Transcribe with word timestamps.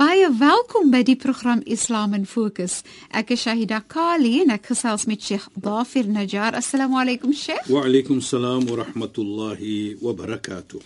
Baie 0.00 0.30
welkom 0.32 0.86
by 0.88 1.02
die 1.04 1.16
program 1.20 1.60
Islam 1.68 2.14
in 2.16 2.22
Fokus. 2.24 2.78
Ek 3.12 3.34
is 3.34 3.42
Shahida 3.44 3.82
Kali 3.84 4.38
en 4.40 4.54
ek 4.54 4.70
gesels 4.70 5.04
met 5.04 5.20
Sheikh 5.20 5.50
Dafir 5.60 6.08
Najjar. 6.08 6.56
Assalamu 6.56 6.96
alaykum 7.02 7.34
Sheikh. 7.36 7.68
Wa 7.68 7.82
alaykum 7.84 8.22
salaam 8.24 8.64
wa 8.64 8.78
rahmatullahi 8.80 9.98
wa 10.00 10.14
barakatuh. 10.16 10.80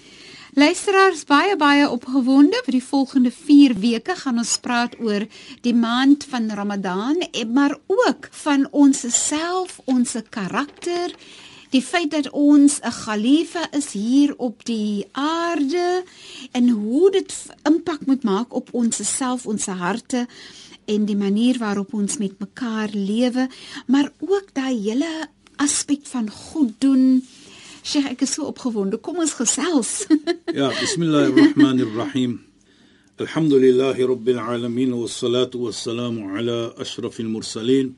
Luisteraars 0.58 1.22
baie 1.30 1.54
baie 1.54 1.86
opgewonde 1.86 2.58
vir 2.66 2.80
die 2.80 2.82
volgende 2.82 3.30
4 3.30 3.78
weke 3.84 4.18
gaan 4.18 4.42
ons 4.42 4.56
praat 4.58 4.98
oor 4.98 5.28
die 5.62 5.76
maand 5.78 6.26
van 6.34 6.50
Ramadan, 6.50 7.22
maar 7.54 7.78
ook 7.86 8.26
van 8.42 8.66
ons 8.72 9.06
self, 9.14 9.78
ons 9.86 10.18
karakter 10.26 11.14
die 11.74 11.82
feit 11.82 12.10
dat 12.14 12.30
ons 12.30 12.78
'n 12.80 12.94
khalifa 13.04 13.66
is 13.72 13.92
hier 13.92 14.34
op 14.36 14.64
die 14.64 15.06
aarde 15.12 16.04
en 16.52 16.68
hoe 16.68 17.10
dit 17.10 17.30
impak 17.62 18.06
moet 18.06 18.22
maak 18.22 18.54
op 18.54 18.68
ons 18.72 19.16
self, 19.16 19.46
ons 19.46 19.66
harte 19.66 20.26
en 20.84 21.04
die 21.04 21.16
manier 21.16 21.58
waarop 21.58 21.94
ons 21.94 22.16
met 22.18 22.38
mekaar 22.38 22.90
lewe, 22.92 23.48
maar 23.86 24.12
ook 24.18 24.46
daai 24.52 24.78
hele 24.80 25.28
aspek 25.56 26.06
van 26.06 26.30
goed 26.30 26.72
doen. 26.78 27.26
Sheikh, 27.82 28.10
ek 28.10 28.20
is 28.20 28.32
so 28.32 28.44
opgewonde. 28.44 28.96
Kom 28.96 29.18
ons 29.18 29.32
gesels. 29.32 30.06
ja, 30.60 30.70
bismillahirrahmanirrahim. 30.80 32.40
Alhamdulillahi 33.16 34.06
rabbil 34.06 34.38
alamin 34.38 34.92
wassalatu 34.92 35.58
wassalamu 35.66 36.38
ala 36.38 36.72
ashrafil 36.78 37.28
mursalin. 37.28 37.94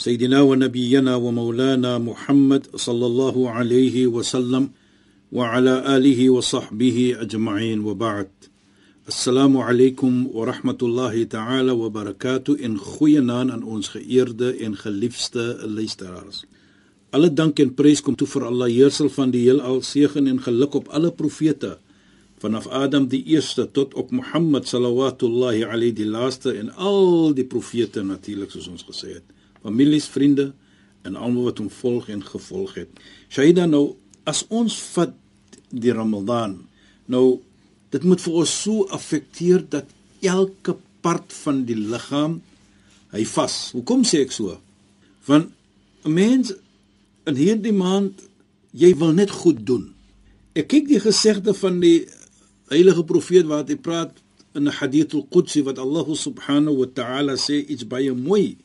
سيدنا 0.00 0.40
ونبينا 0.40 1.16
ومولانا 1.16 1.98
محمد 1.98 2.66
صلى 2.76 3.06
الله 3.06 3.50
عليه 3.50 4.06
وسلم 4.06 4.70
وعلى 5.32 5.96
آله 5.96 6.30
وصحبه 6.30 7.16
أجمعين 7.20 7.80
وبعد 7.80 8.28
السلام 9.08 9.56
عليكم 9.56 10.26
ورحمة 10.32 10.78
الله 10.82 11.24
تعالى 11.24 11.70
وبركاته 11.70 12.56
إن 12.64 12.78
خوينان 12.78 13.50
aan 13.50 13.62
ons 13.62 13.88
geëerde 13.88 14.56
en 14.56 14.76
geliefde 14.76 15.58
luisteraars. 15.64 16.44
Alle 17.10 17.32
dank 17.32 17.58
en 17.58 17.74
prys 17.74 18.02
kom 18.02 18.16
toe 18.16 18.28
vir 18.28 18.44
Allah 18.44 18.68
Heersel 18.68 19.08
van 19.08 19.30
die 19.30 19.46
heelal 19.46 19.80
seën 19.80 20.26
en 20.26 20.42
geluk 20.42 20.74
op 20.74 20.88
alle 20.88 21.12
profete 21.12 21.78
vanaf 22.42 22.66
Adam 22.68 23.08
die 23.08 23.22
eerste 23.24 23.70
tot 23.72 23.94
op 23.94 24.10
Mohammed 24.10 24.68
sallallahu 24.68 25.64
alayhi 25.64 25.92
die 25.92 26.10
laaste 26.10 26.52
en 26.52 26.68
al 26.74 27.32
die 27.34 27.46
profete 27.48 28.02
natuurlik 28.02 28.50
soos 28.52 28.68
ons 28.68 28.84
gesê 28.84 29.14
het 29.16 29.24
families, 29.61 30.09
vriende 30.11 30.51
en 31.07 31.15
almal 31.15 31.49
wat 31.49 31.61
hom 31.61 31.69
volg 31.69 32.09
en 32.13 32.21
gevolg 32.25 32.75
het. 32.81 32.89
Shaida 33.29 33.65
nou 33.69 33.95
as 34.29 34.43
ons 34.49 34.75
vat 34.93 35.13
die 35.71 35.93
Ramadan, 35.95 36.59
nou 37.05 37.41
dit 37.91 38.03
moet 38.07 38.21
vir 38.21 38.37
ons 38.43 38.53
so 38.63 38.85
affekteer 38.93 39.63
dat 39.69 39.89
elke 40.21 40.77
part 41.01 41.33
van 41.43 41.63
die 41.65 41.77
liggaam 41.77 42.39
hy 43.11 43.23
vas. 43.33 43.55
Hoekom 43.75 44.05
sê 44.07 44.21
ek 44.25 44.31
so? 44.35 44.57
Want 45.27 45.51
'n 46.05 46.13
mens 46.13 46.53
in 47.27 47.35
hierdie 47.35 47.75
maand 47.75 48.21
jy 48.71 48.95
wil 48.97 49.13
net 49.13 49.31
goed 49.31 49.65
doen. 49.65 49.93
Ek 50.55 50.67
kyk 50.67 50.87
die 50.87 50.99
gesegde 50.99 51.53
van 51.53 51.79
die 51.79 52.07
heilige 52.71 53.03
profeet 53.03 53.45
wat 53.45 53.69
hy 53.69 53.75
praat 53.75 54.11
in 54.55 54.67
'n 54.67 54.77
hadith 54.79 55.13
al-Qudsi 55.13 55.63
wat 55.63 55.77
Allah 55.79 56.07
subhanahu 56.15 56.77
wa 56.77 56.87
ta'ala 56.93 57.35
sê 57.35 57.65
iets 57.67 57.87
baie 57.87 58.13
mooi. 58.13 58.57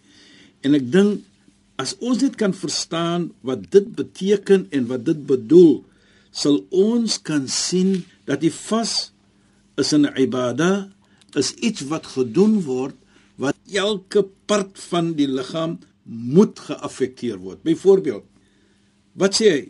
En 0.66 0.74
ek 0.74 0.86
dink 0.90 1.22
as 1.78 1.94
ons 2.00 2.18
dit 2.18 2.34
kan 2.40 2.54
verstaan 2.56 3.28
wat 3.46 3.68
dit 3.70 3.86
beteken 3.98 4.66
en 4.74 4.88
wat 4.90 5.04
dit 5.06 5.18
bedoel, 5.28 5.84
sal 6.34 6.58
ons 6.74 7.18
kan 7.22 7.46
sien 7.52 8.00
dat 8.26 8.42
die 8.42 8.52
vas 8.52 9.12
is 9.78 9.92
'n 9.94 10.08
ibada, 10.18 10.90
is 11.36 11.52
iets 11.60 11.84
wat 11.92 12.06
gedoen 12.16 12.64
word 12.64 12.96
wat 13.36 13.56
elke 13.72 14.24
part 14.48 14.78
van 14.90 15.12
die 15.12 15.28
liggaam 15.28 15.78
moet 16.04 16.58
geaffekteer 16.58 17.38
word. 17.38 17.62
Byvoorbeeld, 17.62 18.24
wat 19.12 19.34
sê 19.36 19.46
hy? 19.50 19.62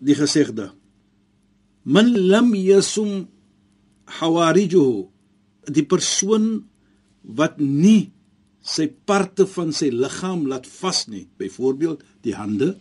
Die 0.00 0.14
gesegde: 0.14 0.72
Man 1.84 2.14
lam 2.14 2.54
yasum 2.54 3.28
hawarijuhu, 4.18 5.08
die 5.66 5.84
persoon 5.84 6.64
wat 7.22 7.58
nie 7.58 8.12
sy 8.68 8.88
parte 9.08 9.46
van 9.48 9.72
sy 9.72 9.88
liggaam 9.94 10.46
laat 10.50 10.68
vas 10.78 11.06
nie. 11.08 11.26
Byvoorbeeld 11.40 12.04
die 12.26 12.34
hande, 12.36 12.74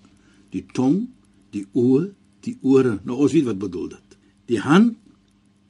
die 0.51 0.65
tong, 0.75 1.05
die 1.55 1.65
oë, 1.73 2.09
die 2.47 2.57
ore. 2.61 2.97
Nou 3.07 3.19
ons 3.23 3.35
weet 3.35 3.47
wat 3.47 3.61
bedoel 3.61 3.93
dit. 3.95 4.17
Die 4.51 4.61
hand, 4.63 4.97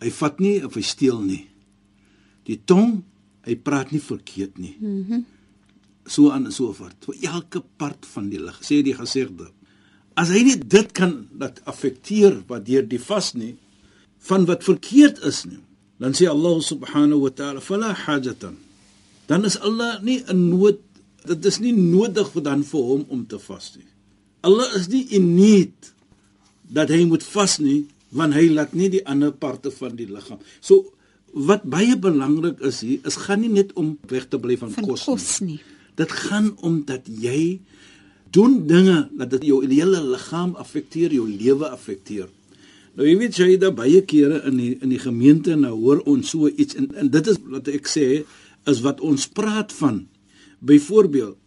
hy 0.02 0.12
vat 0.14 0.42
nie 0.44 0.58
of 0.66 0.78
hy 0.78 0.86
steel 0.86 1.22
nie. 1.26 1.44
Die 2.50 2.60
tong, 2.70 3.02
hy 3.48 3.56
praat 3.62 3.94
nie 3.94 4.04
verkeerd 4.04 4.62
nie. 4.62 4.76
Mhm. 4.80 5.02
Mm 5.10 5.26
so 6.08 6.30
aan 6.32 6.46
en 6.48 6.54
so 6.56 6.72
voort. 6.72 6.96
Vir 7.04 7.34
elke 7.34 7.60
part 7.76 8.06
van 8.14 8.30
die 8.32 8.40
lig, 8.40 8.56
sê 8.64 8.78
die 8.80 8.96
gesegde. 8.96 9.50
As 10.16 10.30
hy 10.32 10.40
nie 10.48 10.56
dit 10.56 10.94
kan 10.96 11.28
dat 11.36 11.60
affekteer 11.68 12.38
wat 12.48 12.64
deur 12.70 12.86
die 12.88 13.02
vas 13.02 13.34
nie 13.36 13.58
van 14.30 14.48
wat 14.48 14.64
verkeerd 14.64 15.20
is 15.28 15.42
nie, 15.50 15.60
dan 16.00 16.16
sê 16.16 16.30
Allah 16.32 16.62
subhanahu 16.64 17.26
wa 17.26 17.34
ta'ala 17.36 17.60
fala 17.60 17.92
hajatan 17.92 18.56
dan 19.28 19.46
is 19.48 19.60
Allah 19.60 20.00
nie 20.04 20.22
in 20.32 20.48
nood 20.50 20.82
dit 21.28 21.46
is 21.50 21.60
nie 21.60 21.74
nodig 21.76 22.30
vir 22.34 22.44
dan 22.46 22.64
vir 22.64 22.90
hom 22.90 23.06
om 23.12 23.24
te 23.28 23.40
vas 23.48 23.74
nie. 23.76 23.88
Allah 24.48 24.76
is 24.80 24.88
nie 24.92 25.04
in 25.18 25.34
need 25.36 25.94
dat 26.72 26.92
hy 26.94 27.04
moet 27.10 27.26
vas 27.36 27.58
nie 27.64 27.86
want 28.16 28.38
hy 28.38 28.48
laat 28.54 28.76
nie 28.78 28.88
die 28.94 29.04
ander 29.04 29.34
parte 29.36 29.72
van 29.76 29.98
die 30.00 30.08
liggaam. 30.08 30.40
So 30.64 30.94
wat 31.36 31.68
baie 31.68 31.98
belangrik 32.00 32.62
is 32.66 32.82
hier 32.86 33.04
is 33.08 33.20
gaan 33.28 33.44
nie 33.44 33.52
net 33.52 33.74
om 33.76 33.98
weg 34.08 34.30
te 34.32 34.40
bly 34.40 34.56
van, 34.60 34.72
van 34.72 34.88
kos, 34.88 35.04
kos 35.10 35.28
nie. 35.42 35.58
nie. 35.58 35.76
Dit 36.00 36.14
gaan 36.14 36.54
om 36.64 36.82
dat 36.88 37.10
jy 37.10 37.60
doen 38.36 38.62
dinge 38.70 39.08
dat 39.18 39.32
dit 39.36 39.48
jou 39.50 39.62
hele 39.66 40.02
liggaam 40.14 40.56
affekteer, 40.60 41.14
jou 41.14 41.28
lewe 41.28 41.70
affekteer. 41.70 42.28
Nou 42.98 43.06
jy 43.06 43.16
weet 43.20 43.38
jy 43.38 43.58
daar 43.62 43.76
baie 43.78 44.02
kere 44.10 44.42
in 44.50 44.58
die, 44.58 44.74
in 44.82 44.94
die 44.94 45.02
gemeente 45.02 45.56
nou 45.60 45.76
hoor 45.78 46.02
ons 46.10 46.32
so 46.34 46.50
iets 46.50 46.78
en, 46.80 46.90
en 46.98 47.12
dit 47.14 47.28
is 47.30 47.40
wat 47.52 47.70
ek 47.70 47.90
sê 47.92 48.08
is 48.68 48.84
wat 48.86 49.02
ons 49.02 49.28
praat 49.28 49.74
van. 49.80 50.06
Byvoorbeeld, 50.60 51.38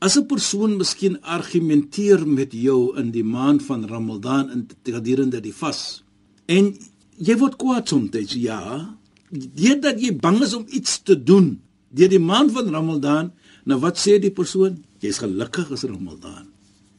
as 0.00 0.16
'n 0.16 0.26
persoon 0.26 0.76
miskien 0.76 1.20
argumenteer 1.22 2.26
met 2.26 2.52
jou 2.52 2.96
in 2.96 3.10
die 3.10 3.24
maand 3.24 3.62
van 3.62 3.86
Ramadan 3.86 4.50
in 4.50 4.68
gedurende 4.84 5.40
die 5.40 5.54
vas 5.54 6.02
en 6.46 6.76
jy 7.16 7.36
word 7.36 7.56
kwaad 7.56 7.88
soms, 7.88 8.32
ja, 8.34 8.96
deurdat 9.30 10.00
jy 10.00 10.16
bang 10.16 10.40
is 10.42 10.54
om 10.54 10.64
iets 10.68 11.02
te 11.02 11.22
doen 11.22 11.60
deur 11.90 12.08
die 12.08 12.22
maand 12.22 12.52
van 12.54 12.70
Ramadan, 12.70 13.32
nou 13.64 13.78
wat 13.82 13.98
sê 13.98 14.18
die 14.22 14.32
persoon? 14.34 14.78
Jy's 15.02 15.18
gelukkig 15.18 15.70
as 15.74 15.82
Ramadan. 15.82 16.46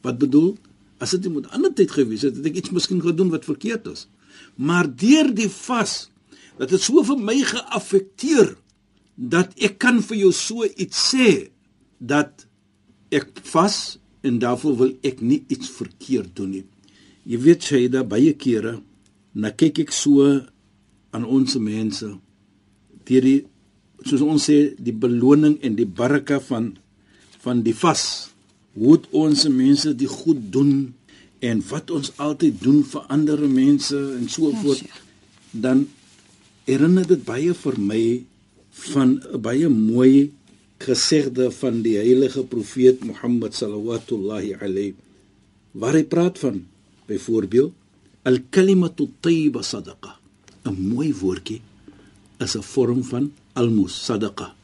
Wat 0.04 0.18
bedoel? 0.20 0.56
As 1.02 1.14
dit 1.16 1.32
moet 1.32 1.48
ander 1.50 1.72
tyd 1.74 1.90
gewees 1.90 2.22
het, 2.22 2.36
het 2.36 2.46
ek 2.46 2.60
iets 2.60 2.70
miskien 2.70 3.00
gedoen 3.02 3.30
wat 3.32 3.48
verkeerd 3.48 3.88
is. 3.90 4.06
Maar 4.56 4.86
deur 4.86 5.32
die 5.34 5.48
vas 5.48 6.10
dat 6.58 6.70
dit 6.70 6.82
so 6.82 7.02
vir 7.06 7.18
my 7.18 7.38
geaffekteer 7.46 8.52
dat 9.16 9.52
ek 9.60 9.78
kan 9.82 10.00
vir 10.02 10.24
jou 10.24 10.32
so 10.36 10.64
iets 10.64 11.12
sê 11.12 11.28
dat 11.98 12.46
ek 13.12 13.42
vas 13.52 13.98
en 14.22 14.38
daarvoor 14.42 14.76
wil 14.78 14.92
ek 15.04 15.20
nie 15.20 15.42
iets 15.52 15.70
verkeerd 15.70 16.34
doen 16.36 16.50
nie. 16.56 16.64
Jy 17.28 17.38
weet 17.38 17.68
jy 17.70 17.86
da 17.92 18.02
baie 18.06 18.32
kere 18.38 18.80
na 19.34 19.52
kyk 19.52 19.84
ek 19.86 19.92
so 19.94 20.24
aan 21.12 21.24
ons 21.28 21.56
mense 21.60 22.08
deur 23.06 23.26
die 23.26 23.40
soos 24.06 24.22
ons 24.24 24.48
sê 24.48 24.72
die 24.78 24.94
beloning 25.04 25.58
en 25.62 25.76
die 25.78 25.88
baraka 26.00 26.40
van 26.42 26.72
van 27.44 27.62
die 27.66 27.76
vas 27.76 28.04
hoe 28.78 28.98
ons 29.18 29.46
mense 29.52 29.92
die 29.98 30.10
goed 30.10 30.40
doen 30.54 30.92
en 31.42 31.62
wat 31.70 31.90
ons 31.90 32.12
altyd 32.22 32.60
doen 32.62 32.82
vir 32.86 33.08
ander 33.12 33.40
mense 33.48 33.98
en 33.98 34.28
so 34.30 34.50
ja, 34.50 34.60
voort 34.62 35.00
dan 35.52 35.86
herinner 36.68 37.06
dit 37.06 37.24
baie 37.26 37.54
vir 37.64 37.78
my 37.78 38.02
van 38.72 39.20
'n 39.32 39.40
baie 39.40 39.68
mooi 39.68 40.32
gesegde 40.78 41.50
van 41.50 41.82
die 41.82 41.96
heilige 41.96 42.44
profeet 42.44 43.04
Mohammed 43.04 43.54
sallallahu 43.54 44.56
alayhi 44.60 44.94
waar 45.72 45.94
hy 45.94 46.04
praat 46.04 46.38
van 46.38 46.64
byvoorbeeld 47.06 47.72
al-kalimatu 48.22 49.08
tayyiba 49.20 49.62
sadaqa. 49.62 50.18
'n 50.64 50.76
mooi 50.92 51.12
woordjie 51.14 51.60
is 52.38 52.56
'n 52.56 52.62
vorm 52.62 53.02
van 53.04 53.32
almos 53.52 54.04
sadaqa 54.04 54.54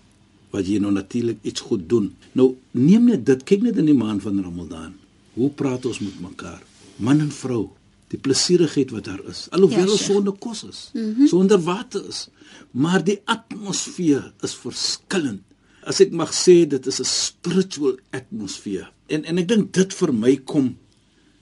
wat 0.50 0.66
jy 0.66 0.78
nou 0.78 0.92
natuurlik 0.92 1.38
iets 1.42 1.60
goed 1.60 1.88
doen. 1.88 2.14
Nou 2.32 2.56
neem 2.70 3.04
net 3.04 3.26
dit 3.26 3.42
kyk 3.44 3.62
net 3.62 3.76
in 3.76 3.84
die 3.84 3.94
maand 4.04 4.22
van 4.22 4.42
Ramadan. 4.42 4.92
Hoe 5.34 5.50
praat 5.50 5.86
ons 5.86 5.98
met 5.98 6.20
mekaar? 6.20 6.62
Man 6.96 7.20
en 7.20 7.30
vrou 7.30 7.68
die 8.12 8.18
plesierigheid 8.18 8.90
wat 8.90 9.04
daar 9.04 9.20
is 9.28 9.46
alhoewel 9.50 9.84
Ja, 9.86 9.92
ons 9.92 10.00
Sheikh. 10.00 10.12
sonder 10.14 10.32
kos 10.38 10.64
is 10.64 10.90
mm 10.94 11.14
-hmm. 11.14 11.26
sonder 11.26 11.60
water 11.60 12.08
is 12.08 12.28
maar 12.70 13.04
die 13.04 13.20
atmosfeer 13.24 14.32
is 14.42 14.54
verskillend 14.54 15.42
as 15.88 16.00
ek 16.00 16.12
mag 16.12 16.32
sê 16.34 16.66
dit 16.68 16.86
is 16.86 17.00
'n 17.00 17.04
spiritual 17.04 17.96
atmosfeer 18.10 18.92
en 19.06 19.24
en 19.24 19.38
ek 19.38 19.48
dink 19.48 19.72
dit 19.72 19.94
vir 19.94 20.12
my 20.14 20.36
kom 20.36 20.76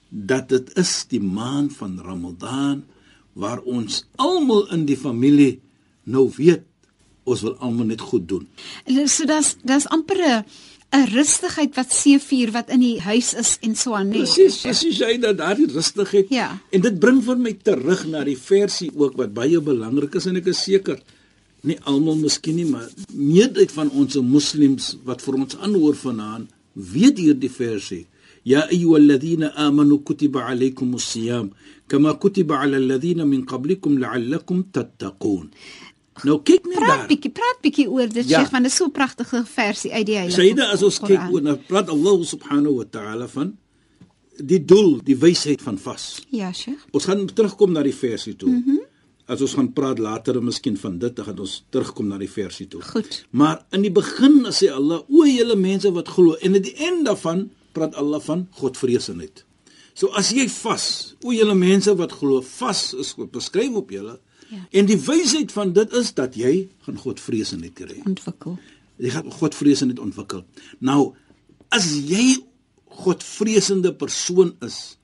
dat 0.09 0.49
dit 0.49 0.77
is 0.77 1.05
die 1.09 1.19
maand 1.21 1.73
van 1.77 1.99
Ramadan 1.99 2.83
waar 3.33 3.59
ons 3.61 4.05
almal 4.15 4.67
in 4.71 4.85
die 4.85 4.97
familie 4.97 5.59
nou 6.03 6.31
weet 6.37 6.63
ons 7.23 7.41
wil 7.41 7.55
almal 7.59 7.85
net 7.85 8.01
goed 8.01 8.27
doen 8.27 8.47
So 9.07 9.25
dis 9.25 9.57
dis 9.63 9.87
amper 9.87 10.17
'n 10.17 10.45
'n 10.95 11.05
rustigheid 11.11 11.75
wat 11.75 11.91
seefuur 11.91 12.51
wat 12.51 12.69
in 12.69 12.79
die 12.79 12.99
huis 13.01 13.33
is 13.33 13.57
en 13.61 13.75
so 13.75 13.93
aan 13.93 14.07
nee. 14.07 14.23
Presies, 14.23 14.61
presies 14.63 14.97
jy 15.03 15.17
dat 15.19 15.37
daardie 15.37 15.67
rustigheid. 15.67 16.29
Ja. 16.29 16.59
En 16.71 16.81
dit 16.81 16.99
bring 16.99 17.19
vir 17.23 17.37
my 17.37 17.53
terug 17.53 18.05
na 18.07 18.23
die 18.23 18.37
versie 18.39 18.91
ook 18.95 19.17
wat 19.19 19.33
baie 19.33 19.59
belangrik 19.59 20.15
is 20.15 20.25
en 20.25 20.39
ek 20.39 20.47
is 20.53 20.63
seker 20.63 21.01
nie 21.67 21.77
almal 21.83 22.15
miskien 22.15 22.55
nie, 22.55 22.65
maar 22.65 22.87
meerderheid 23.11 23.71
van 23.71 23.89
ons 23.91 24.15
moslems 24.15 24.95
wat 25.03 25.21
vir 25.25 25.41
ons 25.41 25.57
aanhoor 25.57 25.95
vanaand 25.95 26.53
weet 26.73 27.17
hierdie 27.19 27.51
versie. 27.51 28.05
Ya 28.47 28.63
ayyuhalladhina 28.71 29.51
amanu 29.59 29.99
kutiba 30.07 30.45
alaykumus 30.47 31.11
siyam 31.11 31.51
kama 31.87 32.13
kutiba 32.15 32.61
alal 32.63 32.85
ladhina 32.87 33.25
min 33.25 33.43
qablikum 33.45 33.97
la'allakum 33.99 34.63
tattaqun. 34.71 35.49
Nou 36.23 36.41
kyk 36.43 36.65
net 36.65 36.75
Praat 36.75 36.97
daar. 36.97 37.07
bietjie, 37.07 37.31
praat 37.31 37.57
bietjie 37.61 37.89
oor 37.89 38.07
dit, 38.07 38.27
Ja. 38.29 38.39
Sheikh, 38.39 38.51
want 38.51 38.63
dit 38.63 38.71
is 38.71 38.77
so 38.77 38.85
'n 38.85 38.91
pragtige 38.91 39.45
versie 39.45 39.91
uit 39.93 40.05
die 40.05 40.15
Heilige 40.15 40.41
Sayyida 40.41 40.71
as 40.71 40.83
ons 40.83 40.99
kyk 40.99 41.07
Koran. 41.07 41.33
oor 41.33 41.41
nou 41.41 41.55
praat 41.67 41.89
Allah 41.89 42.23
subhanahu 42.25 42.75
wa 42.75 42.83
ta'ala 42.89 43.27
van 43.27 43.57
die 44.37 44.65
doel, 44.65 44.99
die 45.03 45.17
wysheid 45.17 45.61
van 45.61 45.77
vas. 45.77 46.21
Ja, 46.29 46.51
Sheikh. 46.53 46.85
Ons 46.91 47.05
gaan 47.05 47.25
terugkom 47.25 47.71
na 47.71 47.83
die 47.83 47.93
versie 47.95 48.35
toe. 48.35 48.49
Mm 48.49 48.63
-hmm. 48.65 48.79
As 49.27 49.41
ons 49.41 49.53
gaan 49.53 49.73
praat 49.73 49.99
later 49.99 50.43
miskien 50.43 50.77
van 50.77 50.97
dit, 50.99 51.15
dan 51.15 51.25
gaan 51.25 51.39
ons 51.39 51.65
terugkom 51.69 52.07
na 52.07 52.17
die 52.17 52.29
versie 52.29 52.67
toe. 52.67 52.81
Goed. 52.81 53.25
Maar 53.29 53.65
in 53.71 53.81
die 53.81 53.91
begin 53.91 54.45
sê 54.51 54.71
Allah: 54.71 55.01
"O 55.09 55.25
julle 55.25 55.55
mense 55.55 55.91
wat 55.91 56.07
glo." 56.07 56.33
En 56.33 56.55
aan 56.55 56.61
die 56.61 56.75
einde 56.75 57.03
daarvan 57.03 57.49
praat 57.71 57.95
Allah 57.95 58.21
van 58.21 58.47
Godvreesenheid. 58.51 59.45
So 59.93 60.07
as 60.07 60.29
jy 60.31 60.47
vas, 60.49 61.15
o 61.23 61.31
julle 61.33 61.55
mense 61.55 61.95
wat 61.95 62.11
glo, 62.11 62.41
vas 62.41 62.93
is 62.93 63.15
beskryf 63.31 63.73
op 63.75 63.89
julle. 63.89 64.19
Ja. 64.47 64.63
En 64.79 64.87
die 64.87 64.99
wysheid 65.01 65.51
van 65.51 65.73
dit 65.75 65.93
is 65.99 66.13
dat 66.15 66.35
jy 66.39 66.67
gaan 66.85 66.99
Godvreesenheid 67.01 67.73
kry. 67.75 68.01
Ontwikkel. 68.07 68.57
Jy 68.97 69.13
gaan 69.13 69.31
Godvreesendheid 69.31 69.99
ontwikkel. 70.01 70.45
Nou, 70.79 71.13
as 71.73 71.89
jy 72.07 72.37
Godvreesende 72.97 73.91
persoon 73.93 74.55
is, 74.65 74.97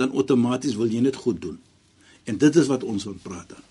dan 0.00 0.12
outomaties 0.12 0.76
wil 0.78 0.92
jy 0.92 1.02
net 1.04 1.16
goed 1.20 1.40
doen. 1.42 1.58
En 2.24 2.38
dit 2.38 2.56
is 2.56 2.68
wat 2.70 2.84
ons 2.84 3.04
wil 3.08 3.16
praat 3.22 3.48
dan. 3.54 3.64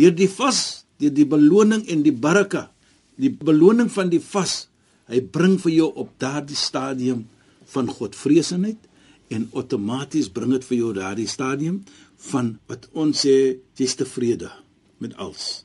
Deur 0.00 0.14
die 0.14 0.28
vas, 0.30 0.84
deur 1.00 1.12
die 1.14 1.26
beloning 1.26 1.84
en 1.90 2.04
die 2.06 2.14
baraka, 2.14 2.68
die 3.20 3.32
beloning 3.32 3.90
van 3.92 4.10
die 4.12 4.22
vas, 4.22 4.66
hy 5.10 5.20
bring 5.20 5.58
vir 5.60 5.74
jou 5.74 5.88
op 5.98 6.12
daardie 6.22 6.58
stadium 6.58 7.26
van 7.72 7.90
Godvreesendheid 7.90 8.88
en 9.34 9.48
outomaties 9.54 10.30
bring 10.34 10.54
dit 10.56 10.66
vir 10.66 10.78
jou 10.78 10.92
daardie 10.94 11.28
stadium 11.30 11.82
van 12.30 12.58
wat 12.68 12.88
ons 12.92 13.24
sê 13.26 13.56
jy's 13.78 13.94
tevrede 13.96 14.50
met 15.00 15.14
alles. 15.16 15.64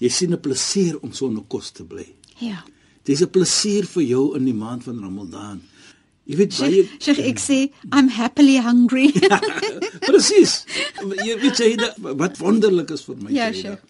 Jy 0.00 0.08
sien 0.08 0.32
'n 0.32 0.40
plesier 0.40 0.96
om 1.02 1.12
sonder 1.12 1.44
kos 1.48 1.70
te 1.70 1.84
bly. 1.84 2.06
Ja. 2.38 2.64
Dis 3.04 3.20
'n 3.22 3.28
plesier 3.30 3.84
vir 3.86 4.02
jou 4.02 4.36
in 4.36 4.44
die 4.44 4.54
maand 4.54 4.84
van 4.84 5.00
Ramadan. 5.00 5.60
Jy 6.26 6.36
weet 6.36 6.58
baie 6.58 6.72
Sheikh, 6.84 7.02
Sheikh 7.02 7.18
ek 7.18 7.38
sê 7.38 7.70
I'm 7.92 8.08
happily 8.08 8.56
hungry. 8.58 9.12
presies. 10.08 10.64
Jy 11.24 11.36
weet 11.40 11.58
jy 11.58 11.76
dat- 11.76 11.96
wat 11.98 12.38
wonderlik 12.38 12.90
is 12.90 13.02
vir 13.04 13.16
my. 13.16 13.30
Ja. 13.32 13.52
Sheikh. 13.52 13.80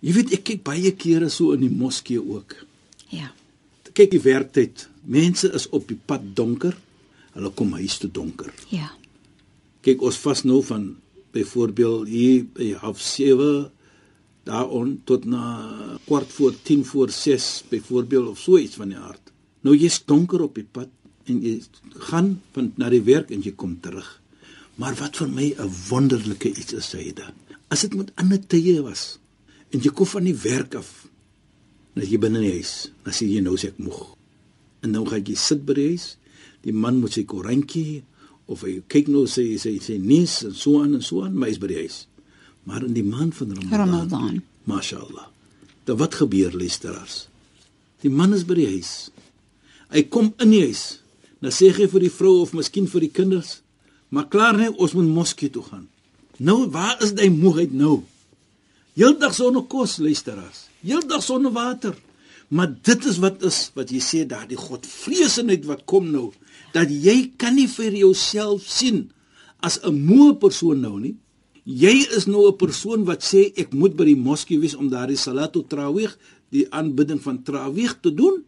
Jy 0.00 0.12
weet 0.12 0.32
ek 0.32 0.44
kyk 0.44 0.62
baie 0.64 0.92
kere 0.96 1.28
so 1.30 1.52
in 1.52 1.60
die 1.60 1.70
moskee 1.70 2.18
ook. 2.20 2.54
ja. 3.10 3.32
Kyk 3.92 4.10
die 4.10 4.20
werktyd. 4.22 4.88
Mense 5.04 5.52
is 5.52 5.66
op 5.68 5.88
die 5.88 5.98
pad 6.06 6.20
donker. 6.36 6.76
Hulle 7.34 7.50
kom 7.50 7.72
huis 7.72 7.98
toe 7.98 8.10
donker. 8.10 8.52
Ja. 8.70 8.90
Kyk 9.82 10.00
ons 10.02 10.16
vas 10.16 10.44
nou 10.44 10.62
van 10.62 10.96
byvoorbeeld 11.34 12.08
hier 12.08 12.46
by 12.54 12.72
half 12.82 13.00
7 13.00 13.70
daaron 14.48 15.00
tot 15.04 15.24
na 15.24 15.98
kwart 16.06 16.32
voor 16.32 16.54
10 16.62 16.84
voor 16.84 17.10
6 17.10 17.64
byvoorbeeld 17.68 18.28
of 18.28 18.38
so 18.38 18.58
iets 18.58 18.76
van 18.80 18.88
die 18.88 18.98
aard. 18.98 19.32
Nou 19.60 19.76
jy's 19.76 20.00
donker 20.04 20.42
op 20.42 20.54
die 20.56 20.64
pad 20.64 20.88
en 21.28 21.42
jy 21.44 21.60
gaan 22.08 22.40
van 22.54 22.72
na 22.80 22.88
die 22.90 23.02
werk 23.06 23.30
en 23.30 23.44
jy 23.44 23.52
kom 23.52 23.76
terug. 23.80 24.08
Maar 24.80 24.96
wat 24.96 25.20
vir 25.20 25.28
my 25.28 25.46
'n 25.58 25.70
wonderlike 25.88 26.48
iets 26.48 26.72
is 26.72 26.88
Saida. 26.88 27.32
As 27.68 27.80
dit 27.80 27.94
met 27.94 28.12
ander 28.16 28.40
tye 28.46 28.82
was 28.82 29.18
en 29.70 29.80
jy 29.80 29.90
kom 29.90 30.06
van 30.06 30.24
die 30.24 30.34
werk 30.34 30.74
af, 30.74 31.06
dan 31.94 32.02
is 32.02 32.10
jy 32.10 32.18
binne 32.18 32.38
in 32.38 32.44
die 32.44 32.52
huis, 32.52 32.90
dan 33.04 33.12
sê 33.12 33.26
jy 33.26 33.40
nou 33.40 33.56
sê 33.56 33.68
ek 33.68 33.78
moeg. 33.78 34.16
En 34.82 34.90
nou 34.90 35.06
gaan 35.06 35.24
jy 35.24 35.34
sit 35.34 35.64
by 35.66 35.74
die 35.74 35.88
huis. 35.88 36.16
Die 36.62 36.72
man 36.72 37.00
moet 37.00 37.12
sy 37.12 37.24
koerantjie 37.24 38.02
of 38.50 38.64
hy 38.66 38.80
kyk 38.90 39.08
nou 39.12 39.26
sy 39.30 39.54
sy 39.62 39.76
sy 39.82 39.96
nuus 40.02 40.40
en 40.48 40.54
so 40.56 40.80
aan 40.82 40.96
en 40.98 41.04
so 41.04 41.22
aan, 41.24 41.36
maar 41.38 41.50
hy's 41.52 41.60
by 41.62 41.70
die 41.70 41.82
huis. 41.84 42.04
Maar 42.68 42.86
in 42.88 42.96
die 42.96 43.06
maand 43.06 43.36
van 43.38 43.54
Ramadan, 43.54 43.78
Ramadan. 43.78 44.40
Mashallah. 44.68 45.28
Dan 45.88 45.98
wat 46.02 46.18
gebeur 46.18 46.52
luisteraars? 46.54 47.24
Die 48.02 48.10
man 48.10 48.34
is 48.36 48.44
by 48.48 48.58
die 48.58 48.68
huis. 48.74 48.92
Hy 49.94 50.04
kom 50.12 50.32
in 50.42 50.52
die 50.54 50.64
huis. 50.68 51.00
Dan 51.40 51.54
sê 51.54 51.70
hy 51.72 51.86
vir 51.88 52.04
die 52.04 52.12
vrou 52.12 52.40
of 52.42 52.52
miskien 52.56 52.88
vir 52.90 53.06
die 53.06 53.14
kinders, 53.16 53.60
maar 54.12 54.28
klaar 54.28 54.58
net 54.58 54.76
ons 54.76 54.92
moet 54.98 55.08
moskee 55.08 55.52
toe 55.52 55.64
gaan. 55.64 55.86
Nou 56.40 56.66
waar 56.72 57.00
is 57.04 57.14
hy 57.16 57.30
moegheid 57.32 57.72
nou? 57.76 58.02
Heeldag 58.98 59.32
sonder 59.36 59.64
kos 59.70 59.98
luisteraars. 60.02 60.66
Heeldag 60.84 61.22
sonder 61.24 61.52
water. 61.54 61.94
Maar 62.50 62.72
dit 62.82 63.04
is 63.06 63.20
wat 63.22 63.44
is 63.46 63.58
wat 63.76 63.92
jy 63.94 64.00
sê 64.04 64.24
daardie 64.28 64.58
godvreesenheid 64.58 65.64
wat 65.68 65.86
kom 65.88 66.10
nou 66.10 66.30
dat 66.72 66.90
jy 66.90 67.32
kan 67.36 67.54
nie 67.54 67.68
vir 67.68 67.92
jouself 67.94 68.66
sien 68.68 69.10
as 69.60 69.80
'n 69.82 69.94
moe 69.94 70.36
persoon 70.36 70.80
nou 70.80 71.00
nie. 71.00 71.16
Jy 71.64 72.06
is 72.16 72.26
nou 72.26 72.48
'n 72.48 72.56
persoon 72.56 73.04
wat 73.04 73.22
sê 73.22 73.52
ek 73.56 73.72
moet 73.72 73.96
by 73.96 74.04
die 74.04 74.16
moskee 74.16 74.58
wees 74.58 74.74
om 74.74 74.88
daardie 74.88 75.16
salatu 75.16 75.62
tarawih, 75.62 76.10
die 76.50 76.66
aanbidding 76.70 77.20
van 77.20 77.42
tarawih 77.42 77.92
te 78.00 78.14
doen. 78.14 78.44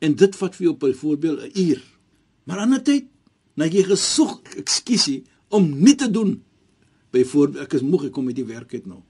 En 0.00 0.14
dit 0.14 0.36
vat 0.36 0.54
vir 0.54 0.64
jou 0.64 0.76
byvoorbeeld 0.76 1.40
'n 1.40 1.60
uur. 1.60 1.82
Maar 2.44 2.66
'n 2.66 2.82
tyd, 2.82 3.04
nou 3.54 3.68
jy 3.68 3.82
gesoek, 3.82 4.48
ekskuusie, 4.56 5.24
om 5.48 5.78
nie 5.78 5.94
te 5.94 6.10
doen. 6.10 6.42
Byvoorbeeld 7.10 7.64
ek 7.64 7.72
is 7.72 7.82
moeg, 7.82 8.04
ek 8.04 8.12
kom 8.12 8.26
uit 8.26 8.36
die 8.36 8.44
werk 8.44 8.74
uit 8.74 8.86
nou. 8.86 9.02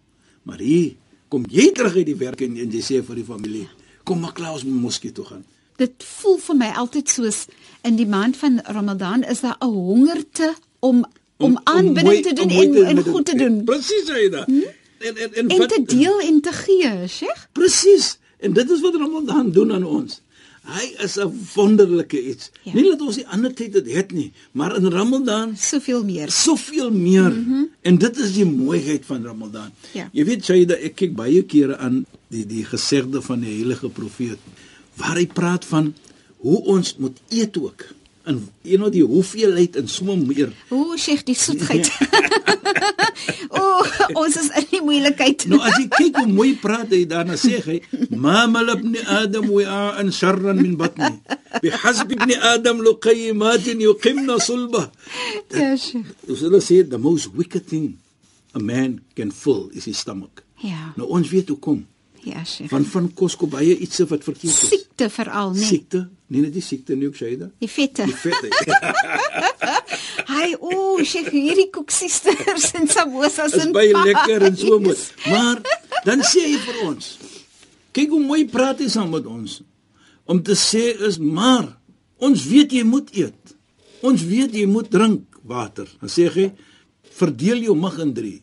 Maar 0.43 0.59
hier 0.59 0.97
kom 1.29 1.45
jy 1.49 1.71
terug 1.73 1.97
uit 1.97 2.07
die 2.07 2.17
werk 2.17 2.41
en, 2.41 2.57
en 2.57 2.71
jy 2.71 2.81
sê 2.81 3.03
vir 3.03 3.17
die 3.17 3.25
familie, 3.25 3.69
kom 4.05 4.21
maar 4.21 4.33
klaar 4.33 4.53
ons 4.53 4.65
moskee 4.65 5.13
toe 5.13 5.25
gaan. 5.25 5.45
Dit 5.83 6.05
voel 6.21 6.37
vir 6.47 6.57
my 6.63 6.69
altyd 6.83 7.11
soos 7.11 7.39
in 7.89 7.97
die 7.99 8.07
maand 8.07 8.37
van 8.39 8.61
Ramadan 8.77 9.25
is 9.35 9.41
daar 9.43 9.57
'n 9.61 9.73
hongerte 9.75 10.55
om 10.81 11.05
om 11.43 11.59
aanbidding 11.65 12.05
mooi- 12.07 12.23
te 12.23 12.33
doen 12.39 12.51
om 12.51 12.63
en 12.63 12.73
te- 12.73 12.85
en 12.85 12.99
goed 13.13 13.25
te 13.27 13.35
doen. 13.37 13.65
Presies 13.65 14.05
dit. 14.07 14.35
Hmm? 14.47 14.63
En 14.99 15.17
en 15.17 15.31
en, 15.35 15.49
En 15.49 15.59
wat- 15.59 15.69
te 15.75 15.83
deel 15.87 16.21
en 16.21 16.41
te 16.41 16.53
gee, 16.53 17.09
Sheikh. 17.09 17.41
Presies. 17.53 18.19
En 18.39 18.53
dit 18.53 18.71
is 18.71 18.81
wat 18.81 18.95
Ramadan 18.95 19.51
doen 19.51 19.73
aan 19.73 19.85
ons. 19.85 20.21
Hy 20.63 20.95
is 21.05 21.17
'n 21.19 21.33
wonderlike 21.55 22.19
iets. 22.31 22.51
Ja. 22.63 22.73
Nie 22.75 22.85
dat 22.91 23.01
ons 23.01 23.15
die 23.17 23.27
ander 23.29 23.55
tyd 23.55 23.73
dit 23.73 23.93
het 23.93 24.13
nie, 24.13 24.33
maar 24.53 24.77
in 24.77 24.87
Ramadan 24.87 25.57
Soveel 25.57 26.05
meer. 26.05 26.31
soveel 26.31 26.91
meer. 26.91 27.31
Mm 27.31 27.45
-hmm. 27.49 27.69
En 27.81 27.99
dit 27.99 28.19
is 28.19 28.33
die 28.33 28.45
mooiheid 28.47 29.05
van 29.07 29.25
Ramadan. 29.25 29.71
Ja. 29.93 30.09
Jy 30.13 30.25
weet 30.25 30.69
dat 30.69 30.79
ek 30.79 30.95
kyk 30.95 31.15
baie 31.15 31.43
kere 31.43 31.77
aan 31.77 32.07
die 32.29 32.47
die 32.47 32.65
gesegde 32.65 33.23
van 33.23 33.41
die 33.41 33.55
heilige 33.57 33.89
profeet 33.89 34.39
waar 35.01 35.17
hy 35.21 35.27
praat 35.27 35.65
van 35.71 35.93
hoe 36.43 36.63
ons 36.75 36.97
moet 36.99 37.19
eet 37.29 37.59
ook. 37.59 37.87
En 38.23 38.39
you 38.63 38.79
know 38.79 38.91
die 38.93 39.03
hoeveelheid 39.03 39.77
en 39.77 39.89
so 39.89 40.17
meer. 40.17 40.53
O, 40.71 40.97
Sheikh, 40.97 41.25
die 41.27 41.35
soetheid. 41.35 41.91
o, 43.63 43.63
ons 44.15 44.37
is 44.39 44.51
in 44.61 44.69
die 44.71 44.83
moeilikheid. 44.85 45.47
Nou 45.51 45.59
as 45.63 45.79
jy 45.81 45.89
kyk 45.91 46.21
hoe 46.21 46.31
mooi 46.31 46.53
praat 46.63 46.93
hy 46.95 47.03
daarna 47.11 47.39
sê 47.41 47.59
hy 47.65 47.81
ma 48.15 48.45
malabni 48.51 49.03
adam 49.19 49.49
wa 49.51 49.81
an 49.99 50.13
sharran 50.15 50.63
min 50.63 50.77
batni 50.79 51.19
bihasb 51.65 52.15
ibn 52.15 52.35
adam 52.53 52.83
luqaymat 52.87 53.67
yuqimna 53.75 54.39
sulba 54.43 54.87
ja. 55.51 55.75
So 55.77 56.39
hulle 56.47 56.63
sê 56.65 56.83
the 56.89 56.99
most 57.03 57.35
wicked 57.35 57.67
thing 57.67 57.99
a 58.55 58.61
man 58.61 59.01
can 59.17 59.31
fill 59.31 59.71
is 59.75 59.85
his 59.91 59.99
stomach. 59.99 60.45
Ja. 60.63 60.93
Nou 60.97 61.11
ons 61.11 61.31
weet 61.33 61.51
hoe 61.51 61.59
kom. 61.59 61.83
Ja, 62.23 62.45
Sheikh. 62.45 62.71
Want 62.71 62.87
van 62.87 63.09
kos 63.19 63.35
kom 63.37 63.51
baie 63.51 63.75
iets 63.83 63.99
wat 64.07 64.23
verkeerd 64.23 64.53
is. 64.53 64.69
Siekte 64.71 65.09
veral, 65.11 65.57
nee. 65.57 65.67
Siekte, 65.67 66.05
nee 66.31 66.45
net 66.45 66.55
die 66.55 66.63
siekte 66.63 66.95
nie 66.95 67.09
ook 67.11 67.19
Shaida. 67.19 67.49
Die 67.59 67.71
vette. 67.71 68.07
Die 68.07 68.15
vette. 68.15 68.51
Hy 70.33 70.53
o, 70.59 71.03
Sheikh, 71.03 71.33
hierdie 71.35 71.69
koeksisters 71.75 72.71
en 72.79 72.87
samosas 72.91 73.57
en 73.59 73.75
baie 73.75 73.91
lekker 73.97 74.47
en 74.49 74.57
so 74.59 74.79
moet. 74.83 75.03
Maar 75.27 75.63
dan 76.07 76.23
sê 76.27 76.45
hy 76.47 76.59
vir 76.63 76.79
ons. 76.87 77.11
Kyk 77.97 78.15
hoe 78.15 78.23
mooi 78.23 78.45
praat 78.51 78.81
hy 78.83 78.89
saam 78.93 79.11
met 79.13 79.27
ons. 79.29 79.59
Om 80.31 80.41
te 80.47 80.55
sê 80.59 80.93
is 81.09 81.19
maar 81.19 81.67
ons 82.23 82.47
weet 82.47 82.75
jy 82.79 82.85
moet 82.87 83.11
eet. 83.19 83.57
Ons 84.07 84.23
weet 84.27 84.55
jy 84.57 84.69
moet 84.71 84.91
drink 84.91 85.41
water. 85.47 85.91
Dan 86.01 86.11
sê 86.11 86.29
hy 86.31 86.49
verdeel 87.19 87.67
jou 87.67 87.77
mag 87.79 87.99
in 88.03 88.15
3. 88.15 88.39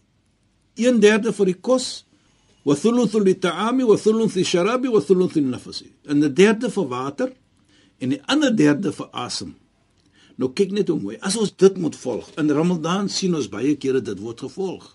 1/3 0.79 1.33
vir 1.35 1.51
die 1.51 1.59
kos, 1.59 1.89
wa 2.63 2.75
thuluthu 2.75 4.43
sharabi 4.43 4.87
wa 4.87 5.01
thuluthu 5.01 5.41
nafsi. 5.41 5.91
En 6.05 6.23
'n 6.23 6.33
derde 6.33 6.69
vir 6.69 6.87
water 6.87 7.31
en 7.99 8.09
die 8.09 8.21
ander 8.25 8.55
derde 8.55 8.91
vir 8.91 9.09
asem. 9.11 9.55
Nou 10.39 10.53
kyk 10.55 10.71
net 10.71 10.87
hoe 10.87 10.99
mooi. 10.99 11.17
As 11.19 11.35
ons 11.35 11.51
dit 11.51 11.77
moet 11.77 11.95
volg. 11.95 12.29
In 12.39 12.51
Ramadan 12.55 13.09
sien 13.09 13.35
ons 13.35 13.49
baie 13.51 13.75
kere 13.75 14.01
dit 14.01 14.19
word 14.19 14.39
gevolg. 14.39 14.85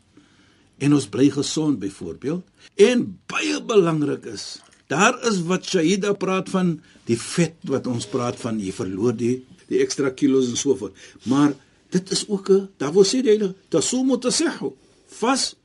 En 0.78 0.94
ons 0.96 1.08
bly 1.08 1.28
gesond 1.30 1.78
byvoorbeeld. 1.78 2.42
En 2.80 3.18
baie 3.26 3.60
belangrik 3.62 4.24
is, 4.24 4.60
daar 4.88 5.18
is 5.28 5.42
wat 5.48 5.68
Shahida 5.68 6.12
praat 6.12 6.48
van 6.48 6.80
die 7.08 7.18
vet 7.20 7.56
wat 7.68 7.86
ons 7.86 8.08
praat 8.08 8.40
van 8.40 8.58
jy 8.60 8.72
verloor 8.72 9.16
die 9.16 9.44
die 9.68 9.80
ekstra 9.80 10.10
kilos 10.12 10.50
en 10.52 10.58
so 10.60 10.76
voort. 10.76 10.96
Maar 11.30 11.54
dit 11.94 12.10
is 12.10 12.24
ook 12.28 12.50
'n 12.50 12.68
daar 12.76 12.92
wil 12.92 13.04
sê 13.04 13.22
die 13.22 13.32
heilige 13.32 13.54
tasumu 13.68 14.18
tasihhu. 14.18 14.72
Vas 15.08 15.56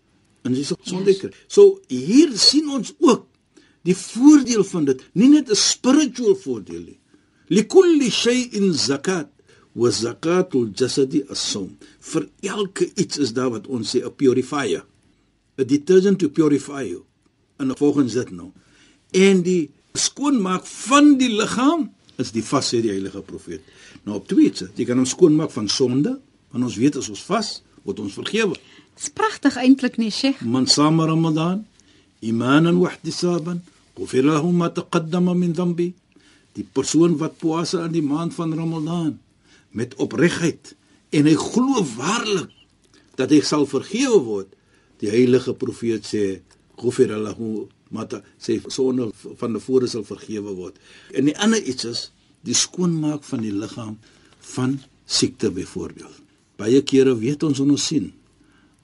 en 0.43 0.55
jy 0.55 0.63
sal 0.63 0.79
gesondheid 0.81 1.19
kry. 1.19 1.31
So 1.47 1.79
hier 1.87 2.31
sien 2.37 2.69
ons 2.69 2.93
ook 2.99 3.25
die 3.87 3.95
voordeel 3.95 4.63
van 4.67 4.85
dit, 4.85 5.01
nie 5.13 5.29
net 5.29 5.49
'n 5.49 5.55
spiritual 5.55 6.35
voordeel 6.35 6.83
nie. 6.83 6.99
Likulli 7.49 8.09
shay'in 8.11 8.73
zakat 8.73 9.29
wa 9.73 9.89
zakatul 9.89 10.71
jasadi 10.75 11.23
as-sawm. 11.29 11.77
Vir 11.99 12.29
elke 12.41 12.89
iets 12.95 13.17
is 13.17 13.33
daar 13.33 13.49
wat 13.49 13.67
ons 13.67 13.95
sê 13.95 14.03
'n 14.03 14.15
purifier. 14.15 14.83
'n 15.57 15.67
Detergent 15.67 16.19
to 16.19 16.29
purify 16.29 16.83
you. 16.83 17.03
En 17.57 17.77
volgens 17.77 18.13
dit 18.13 18.31
nou. 18.31 18.51
En 19.11 19.41
die 19.41 19.71
skoonmaak 19.93 20.65
van 20.65 21.17
die 21.17 21.29
liggaam 21.29 21.89
is 22.17 22.31
die 22.31 22.43
vas 22.43 22.67
sê 22.73 22.81
die 22.81 22.91
heilige 22.91 23.21
profeet. 23.21 23.61
Nou 24.03 24.17
op 24.17 24.27
tweede, 24.27 24.69
jy 24.75 24.85
kan 24.85 24.97
hom 24.97 25.05
skoonmaak 25.05 25.51
van 25.51 25.67
sonde, 25.67 26.19
want 26.51 26.63
ons 26.63 26.77
weet 26.79 26.95
as 26.95 27.09
ons 27.09 27.23
vas, 27.29 27.61
word 27.83 27.99
ons 27.99 28.13
vergewe. 28.13 28.55
Dit's 28.99 29.15
pragtig 29.15 29.55
eintlik 29.55 29.95
nie, 29.95 30.11
Sheikh. 30.11 30.41
Man 30.43 30.65
sama 30.67 31.05
Ramadan 31.07 31.63
imanan 32.19 32.81
wa 32.83 32.89
ihtisaban, 32.91 33.61
ghufir 33.95 34.25
lahu 34.27 34.51
ma 34.51 34.67
taqaddama 34.67 35.31
min 35.33 35.53
dhanbi. 35.55 35.93
Die 36.51 36.65
persoon 36.67 37.15
wat 37.15 37.37
poase 37.39 37.79
in 37.85 37.93
die 37.95 38.03
maand 38.03 38.35
van 38.35 38.51
Ramadan 38.51 39.13
met 39.71 39.95
opregtheid 40.03 40.73
en 41.15 41.31
hy 41.31 41.37
glo 41.39 41.79
waarlik 41.95 42.51
dat 43.15 43.31
hy 43.31 43.39
sal 43.39 43.63
vergewe 43.71 44.19
word. 44.19 44.51
Die 44.99 45.07
heilige 45.07 45.55
profeet 45.55 46.03
sê 46.03 46.25
ghufir 46.75 47.15
lahu 47.15 47.69
ma 47.95 48.03
sê 48.35 48.59
sonde 48.67 49.13
van 49.15 49.55
tevore 49.55 49.87
sal 49.87 50.03
vergewe 50.03 50.51
word. 50.59 50.75
En 51.15 51.31
die 51.31 51.37
ander 51.39 51.63
iets 51.63 51.87
is 51.87 52.05
die 52.43 52.57
skoonmaak 52.67 53.23
van 53.31 53.47
die 53.47 53.55
liggaam 53.55 53.95
van 54.57 54.81
siekte 55.07 55.55
byvoorbeeld. 55.55 56.19
Baie 56.59 56.83
kere 56.83 57.15
weet 57.15 57.47
ons 57.47 57.63
en 57.63 57.77
ons 57.79 57.91
sien 57.95 58.11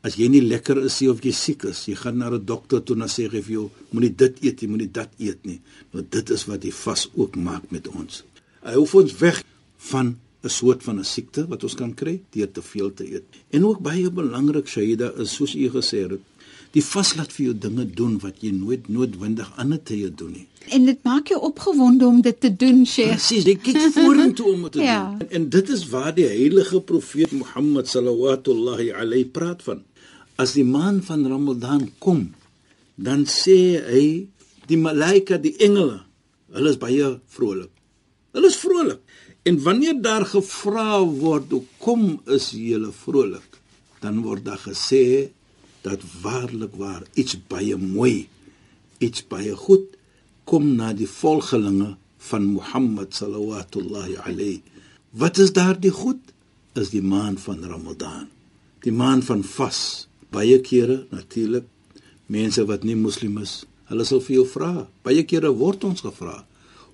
As 0.06 0.16
jy 0.20 0.28
nie 0.30 0.42
lekker 0.46 0.84
is 0.86 1.00
nie 1.02 1.10
of 1.10 1.24
jy 1.26 1.32
siek 1.34 1.64
is, 1.72 1.80
jy 1.90 1.96
gaan 1.98 2.18
na 2.22 2.30
'n 2.30 2.46
dokter 2.46 2.84
toe 2.84 2.94
en 2.96 3.00
dan 3.06 3.10
sê 3.10 3.24
hy 3.26 3.42
vir 3.42 3.54
jou, 3.58 3.70
moenie 3.92 4.14
dit 4.16 4.36
eet 4.44 4.62
nie, 4.62 4.70
moenie 4.70 4.92
dat 4.92 5.10
eet 5.18 5.42
nie. 5.46 5.60
Want 5.94 6.12
dit 6.12 6.30
is 6.30 6.46
wat 6.46 6.62
die 6.62 6.74
vas 6.74 7.08
ook 7.16 7.36
maak 7.36 7.72
met 7.72 7.88
ons. 7.88 8.24
Hy 8.64 8.74
hou 8.78 8.86
ons 9.02 9.18
weg 9.20 9.44
van 9.92 10.18
'n 10.44 10.50
soort 10.50 10.84
van 10.84 11.00
'n 11.00 11.04
siekte 11.04 11.48
wat 11.48 11.64
ons 11.64 11.74
kan 11.76 11.94
kry 11.94 12.22
deur 12.32 12.52
te 12.52 12.62
veel 12.62 12.94
te 12.94 13.04
eet. 13.14 13.24
En 13.52 13.66
ook 13.66 13.80
baie 13.82 14.12
belangrik, 14.12 14.68
Shaida, 14.68 15.12
is 15.18 15.34
soos 15.34 15.56
u 15.56 15.70
gesê 15.70 16.08
het, 16.10 16.20
die 16.72 16.84
vas 16.84 17.16
laat 17.16 17.32
vir 17.34 17.46
jou 17.46 17.56
dinge 17.58 17.86
doen 17.86 18.20
wat 18.20 18.36
jy 18.42 18.52
nooit 18.52 18.88
noodwendig 18.90 19.52
ander 19.58 19.80
tye 19.84 20.10
doen 20.16 20.32
nie. 20.32 20.48
En 20.70 20.86
dit 20.86 20.98
maak 21.04 21.28
jou 21.28 21.42
opgewonde 21.42 22.06
om 22.06 22.22
dit 22.22 22.40
te 22.40 22.56
doen, 22.56 22.86
Sheikh. 22.86 23.10
Presies, 23.10 23.44
jy 23.46 23.56
kyk 23.56 23.78
vorentoe 23.94 24.54
om 24.54 24.62
dit 24.64 24.72
te 24.72 24.80
Ja. 24.92 25.10
doen. 25.10 25.20
En, 25.20 25.30
en 25.30 25.50
dit 25.50 25.70
is 25.70 25.90
waar 25.90 26.14
die 26.16 26.26
heilige 26.28 26.82
profeet 26.82 27.32
Mohammed 27.32 27.88
sallallahu 27.88 28.92
alayhi 28.94 29.26
praat 29.26 29.64
van. 29.64 29.84
As 30.42 30.56
die 30.58 30.66
maand 30.68 31.06
van 31.08 31.26
Ramadan 31.28 31.90
kom, 32.00 32.34
dan 32.96 33.26
sê 33.30 33.80
hy 33.88 34.08
die 34.68 34.80
malaika, 34.80 35.38
die 35.38 35.56
engele, 35.64 36.02
hulle 36.56 36.72
is 36.72 36.80
baie 36.80 37.16
vrolik. 37.32 37.72
Hulle 38.36 38.50
is 38.52 38.60
vrolik. 38.60 39.00
En 39.46 39.60
wanneer 39.64 40.02
daar 40.02 40.26
gevra 40.26 41.04
word, 41.06 41.52
"Hoekom 41.52 42.22
is 42.26 42.52
julle 42.52 42.92
vrolik?" 42.92 43.62
dan 44.06 44.22
word 44.22 44.46
daar 44.46 44.62
gesê 44.62 45.32
dat 45.82 46.02
waarlik 46.22 46.74
waar 46.78 47.04
iets 47.14 47.38
baie 47.50 47.78
mooi, 47.78 48.28
iets 48.98 49.26
baie 49.28 49.56
goed 49.56 49.86
kom 50.46 50.76
na 50.78 50.92
die 50.94 51.10
volgelinge 51.10 51.96
van 52.30 52.46
Mohammed 52.46 53.14
sallallahu 53.18 54.18
alayhi. 54.26 54.62
Wat 55.10 55.38
is 55.38 55.54
daardie 55.54 55.94
goed? 55.94 56.22
Is 56.76 56.92
die 56.94 57.02
maand 57.02 57.40
van 57.42 57.64
Ramadan. 57.64 58.28
Die 58.84 58.94
maand 58.94 59.26
van 59.26 59.44
vas. 59.44 60.08
Baie 60.32 60.60
kere 60.62 61.06
natuurlik 61.12 61.66
mense 62.28 62.66
wat 62.66 62.84
nie 62.84 62.96
moslim 62.96 63.38
is, 63.38 63.66
hulle 63.90 64.06
sal 64.06 64.22
vir 64.22 64.36
jou 64.36 64.46
vra. 64.50 64.88
Baie 65.04 65.24
kere 65.24 65.54
word 65.54 65.84
ons 65.84 66.02
gevra, 66.02 66.46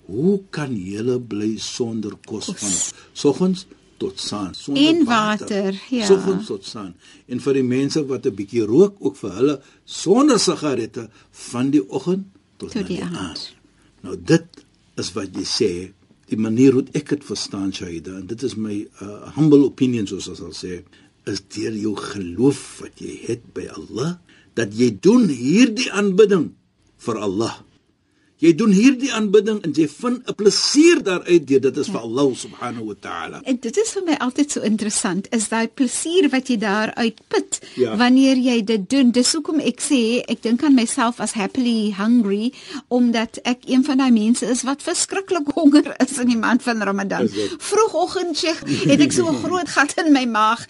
"Hoe 0.08 0.42
kan 0.50 0.76
jy 0.76 1.20
bly 1.20 1.58
sonder 1.58 2.18
kos 2.26 2.46
van 2.46 2.72
soggens 3.14 3.66
tot 4.02 4.20
saand, 4.20 4.58
sonder 4.58 4.84
En 4.84 5.04
water, 5.06 5.76
ja. 5.90 6.06
Soggens 6.06 6.46
tot 6.50 6.66
saand. 6.66 6.96
En 7.28 7.40
vir 7.40 7.54
die 7.60 7.64
mense 7.64 8.06
wat 8.10 8.26
'n 8.26 8.36
bietjie 8.36 8.66
rook, 8.66 8.96
ook 9.00 9.16
vir 9.16 9.32
hulle 9.32 9.62
sonder 9.86 10.40
sigarette 10.40 11.10
van 11.32 11.70
die 11.70 11.90
oggend 11.90 12.26
tot, 12.58 12.72
Tot 12.72 12.88
die 12.88 12.96
die 12.96 13.04
aand. 13.04 13.18
aand. 13.18 13.56
Nou 14.02 14.16
dit 14.26 14.46
is 14.98 15.14
wat 15.14 15.36
jy 15.36 15.46
sê, 15.46 15.92
die 16.28 16.38
manier 16.38 16.72
hoe 16.74 16.86
ek 16.94 17.10
dit 17.10 17.24
verstaan 17.24 17.74
Shaida 17.74 18.16
en 18.18 18.26
dit 18.28 18.44
is 18.44 18.56
my 18.56 18.88
uh, 19.02 19.36
humble 19.36 19.66
opinion 19.66 20.08
soos 20.08 20.28
ons 20.28 20.38
sal 20.38 20.54
sê, 20.56 20.84
is 21.32 21.42
deur 21.56 21.74
jou 21.74 21.96
geloof 21.96 22.62
wat 22.84 23.00
jy 23.02 23.18
het 23.28 23.44
by 23.56 23.68
Allah 23.78 24.18
dat 24.60 24.74
jy 24.76 24.92
doen 25.02 25.28
hierdie 25.32 25.92
aanbidding 25.96 26.50
vir 27.02 27.18
Allah. 27.18 27.54
Jy 28.42 28.56
doen 28.58 28.72
hierdie 28.74 29.12
aanbidding 29.14 29.60
en 29.62 29.72
jy 29.78 29.86
vind 29.88 30.26
'n 30.28 30.34
plesier 30.34 30.98
daaruit 31.06 31.44
deur 31.48 31.62
dit 31.62 31.78
is 31.78 31.88
vir 31.94 32.00
Allah 32.02 32.26
subhanahu 32.36 32.86
wa 32.88 32.96
ta'ala. 33.00 33.42
En 33.46 33.58
dit 33.62 33.78
is 33.78 33.92
vir 33.94 34.04
my 34.04 34.16
altyd 34.18 34.52
so 34.52 34.62
interessant, 34.62 35.28
is 35.32 35.46
daai 35.50 35.68
plesier 35.68 36.26
wat 36.32 36.48
jy 36.50 36.58
daar 36.58 36.90
uitput 36.96 37.60
Ja. 37.76 37.96
wanneer 37.98 38.36
jy 38.38 38.64
dit 38.66 38.90
doen. 38.90 39.12
Dis 39.12 39.34
hoekom 39.34 39.60
ek 39.60 39.80
sê 39.80 40.24
ek 40.28 40.42
dink 40.42 40.64
aan 40.64 40.74
myself 40.74 41.20
as 41.20 41.34
happily 41.34 41.94
hungry 41.98 42.52
omdat 42.90 43.38
ek 43.46 43.60
een 43.70 43.84
van 43.86 43.98
daai 43.98 44.12
mense 44.12 44.46
is 44.46 44.64
wat 44.64 44.82
verskriklik 44.82 45.48
honger 45.58 45.94
is 46.02 46.18
in 46.18 46.28
die 46.28 46.38
maand 46.38 46.64
van 46.64 46.82
Ramadan. 46.82 47.30
Vroegoggend 47.60 48.36
sê 48.38 48.58
het 48.90 49.00
ek 49.00 49.12
so 49.12 49.30
'n 49.30 49.38
groot 49.46 49.70
gat 49.70 49.94
in 50.04 50.12
my 50.12 50.26
maag. 50.26 50.66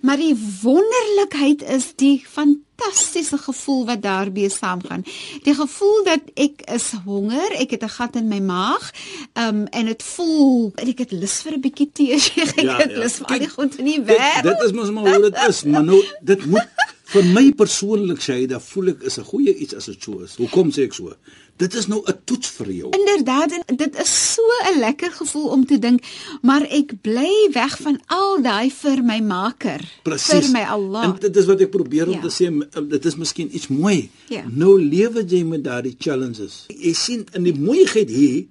Maar 0.00 0.16
die 0.16 0.36
wonderlikheid 0.62 1.62
is 1.62 1.92
die 1.96 2.24
fantastiese 2.26 3.38
gevoel 3.38 3.84
wat 3.86 4.02
daarbey 4.02 4.48
saamgaan. 4.48 5.04
Die 5.44 5.54
gevoel 5.54 6.04
dat 6.04 6.20
ek 6.34 6.62
is 6.72 6.90
honger, 7.04 7.52
ek 7.60 7.70
het 7.76 7.82
'n 7.84 7.88
gat 7.98 8.16
in 8.16 8.28
my 8.28 8.38
maag, 8.40 8.90
um, 9.34 9.66
en 9.66 9.84
dit 9.86 10.02
voel 10.02 10.72
ek 10.76 10.98
het 10.98 11.12
lus 11.12 11.40
vir 11.42 11.52
'n 11.52 11.60
bietjie 11.60 11.90
tee, 11.92 12.14
ek 12.36 12.60
Ja, 12.60 12.76
het 12.76 12.90
ja. 12.90 12.98
lus 12.98 13.16
vir 13.20 13.26
al 13.26 13.38
die 13.38 13.48
goed 13.48 13.78
in 13.78 13.84
die 13.84 14.02
Dit, 14.04 14.16
wêreld. 14.16 14.42
dit 14.42 14.60
is 14.66 14.72
mos 14.72 14.90
maar 14.90 15.04
hoe 15.14 15.30
dit 15.30 15.36
is, 15.48 15.62
maar 15.64 15.84
nou 15.84 16.04
dit 16.22 16.46
moet 16.46 16.68
vir 17.10 17.24
my 17.34 17.50
persoonlik 17.52 18.20
sê, 18.22 18.46
dat 18.46 18.62
voel 18.62 18.88
ek 18.94 19.02
is 19.02 19.18
'n 19.18 19.24
goeie 19.24 19.54
iets 19.56 19.74
as 19.74 19.86
dit 19.86 20.02
so 20.02 20.20
is. 20.22 20.36
Hoekom 20.36 20.70
sê 20.70 20.84
ek 20.84 20.94
so? 20.94 21.12
Dit 21.58 21.74
is 21.74 21.86
nou 21.88 22.02
'n 22.06 22.14
toets 22.24 22.48
vir 22.48 22.70
jou. 22.72 22.90
Inderdaad, 22.96 23.52
en 23.66 23.76
dit 23.76 23.98
is 24.00 24.34
so 24.34 24.42
'n 24.72 24.78
lekker 24.78 25.10
gevoel 25.12 25.48
om 25.48 25.66
te 25.66 25.78
dink, 25.78 26.00
maar 26.42 26.62
ek 26.62 27.00
bly 27.02 27.50
weg 27.52 27.76
van 27.80 28.00
al 28.06 28.42
daai 28.42 28.70
vir 28.70 29.02
my 29.04 29.20
maker, 29.20 29.80
Presies. 30.02 30.44
vir 30.46 30.52
my 30.52 30.62
Allah. 30.68 31.04
En 31.04 31.16
dit 31.20 31.36
is 31.36 31.46
wat 31.46 31.60
ek 31.60 31.70
probeer 31.70 32.06
om 32.06 32.12
Ja. 32.14 32.20
te 32.20 32.28
sê, 32.30 32.46
m- 32.50 32.88
dit 32.88 33.04
is 33.04 33.16
miskien 33.16 33.54
iets 33.54 33.68
mooi. 33.68 34.10
Ja. 34.28 34.44
Nou 34.48 34.80
lewe 34.82 35.24
jy 35.26 35.42
met 35.44 35.64
daardie 35.64 35.96
challenges. 35.98 36.64
Jy 36.68 36.92
sien 36.94 37.26
in 37.34 37.42
die 37.42 37.54
mooiheid 37.58 38.08
hier, 38.08 38.46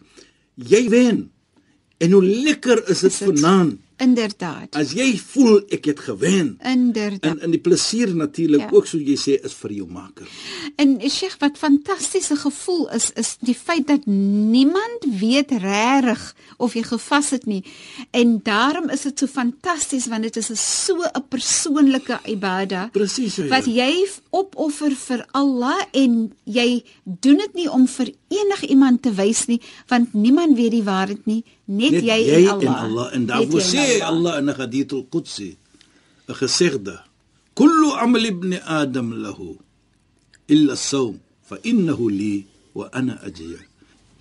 jy 0.56 0.90
wen. 0.90 1.32
En 1.98 2.12
hoe 2.12 2.24
lekker 2.24 2.90
Is 2.90 3.00
dit? 3.00 3.14
vanaand 3.14 3.78
Inderdaad. 4.00 4.76
As 4.80 4.92
jy 4.96 5.18
voel 5.20 5.60
ek 5.76 5.86
het 5.92 6.00
gewen. 6.00 6.54
Inderdaad. 6.64 7.26
En 7.28 7.42
in 7.42 7.52
die 7.52 7.60
plesier 7.60 8.16
natuurlik 8.16 8.60
Ja. 8.60 8.70
ook 8.72 8.86
so 8.88 8.98
jy 8.98 9.16
sê 9.18 9.36
is 9.46 9.54
vir 9.54 9.72
jou 9.72 9.88
maker. 9.92 10.28
En 10.76 10.98
Sheikh, 11.10 11.36
wat 11.40 11.58
fantastiese 11.58 12.36
gevoel 12.36 12.90
is 12.96 13.12
is 13.16 13.38
die 13.40 13.56
feit 13.56 13.88
dat 13.88 14.06
niemand 14.06 15.06
weet 15.20 15.52
regtig 15.52 16.36
of 16.58 16.74
jy 16.74 16.84
gevas 16.84 17.30
het 17.30 17.46
nie. 17.46 17.64
En 18.12 18.40
daarom 18.44 18.90
is 18.90 19.02
dit 19.02 19.20
so 19.20 19.28
fantasties 19.28 20.08
want 20.08 20.24
dit 20.24 20.36
is 20.38 20.50
so 20.86 20.96
'n 21.04 21.24
persoonlike 21.30 22.20
ibada 22.26 22.90
Presies 22.92 23.34
so. 23.34 23.48
wat 23.48 23.66
jy 23.66 24.08
opoffer 24.30 24.92
vir 24.96 25.26
Allah 25.32 25.78
en 25.94 26.32
jy 26.46 26.84
doen 27.04 27.38
dit 27.38 27.54
nie 27.54 27.70
om 27.72 27.88
vir 27.88 28.12
enigiemand 28.30 29.02
te 29.02 29.12
wys 29.14 29.46
nie 29.48 29.60
want 29.88 30.14
niemand 30.14 30.56
weet 30.58 30.72
die 30.72 30.84
waarheid 30.84 31.26
nie 31.26 31.44
net, 31.66 31.92
Net 31.92 32.04
jy, 32.04 32.18
jy 32.26 32.46
en 32.46 32.50
Allah. 32.50 32.64
en 32.64 32.76
Allah 32.90 33.14
en 33.14 33.26
daarvoor 33.26 33.62
jy 33.62 33.78
en 33.78 33.89
Allah 34.12 34.34
in 34.40 34.50
'n 34.50 34.56
hadith 34.60 34.92
al-Qudsi 34.94 35.50
'n 36.30 36.36
gesegde 36.42 36.96
kullu 37.60 37.90
amal 38.04 38.26
ibn 38.26 38.52
adam 38.80 39.10
lahu 39.24 39.58
illa 40.54 40.74
as-sawm 40.78 41.16
fa 41.50 41.56
innahu 41.72 42.06
li 42.20 42.46
wa 42.78 42.86
ana 43.00 43.14
ajzi 43.28 43.58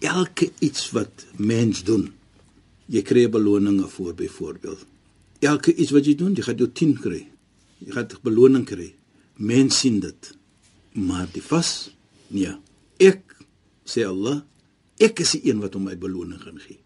elke 0.00 0.46
iets 0.66 0.82
wat 0.94 1.26
mens 1.36 1.84
doen 1.88 2.04
jy 2.88 3.02
kry 3.02 3.24
'n 3.26 3.30
beloning 3.30 3.80
voor 3.94 4.14
byvoorbeeld. 4.14 4.86
Elke 5.40 5.74
iets 5.74 5.90
wat 5.90 6.04
jy 6.06 6.14
doen 6.14 6.34
jy 6.34 6.42
gaan 6.42 6.56
jou 6.56 6.70
10 6.72 6.94
kry 7.04 7.22
jy 7.84 7.90
gaan 7.92 8.08
'n 8.08 8.22
beloning 8.22 8.64
kry. 8.64 8.94
Mens 9.36 9.78
sien 9.78 10.00
dit. 10.00 10.34
Maar 10.92 11.28
die 11.32 11.42
vas 11.42 11.90
nee 12.28 12.54
ek 12.98 13.22
sê 13.84 14.04
Allah 14.04 14.42
ek 14.98 15.20
is 15.20 15.30
die 15.36 15.50
een 15.50 15.60
wat 15.62 15.74
hom 15.74 15.86
my 15.86 15.96
beloning 15.96 16.40
gaan 16.42 16.58
gee 16.58 16.78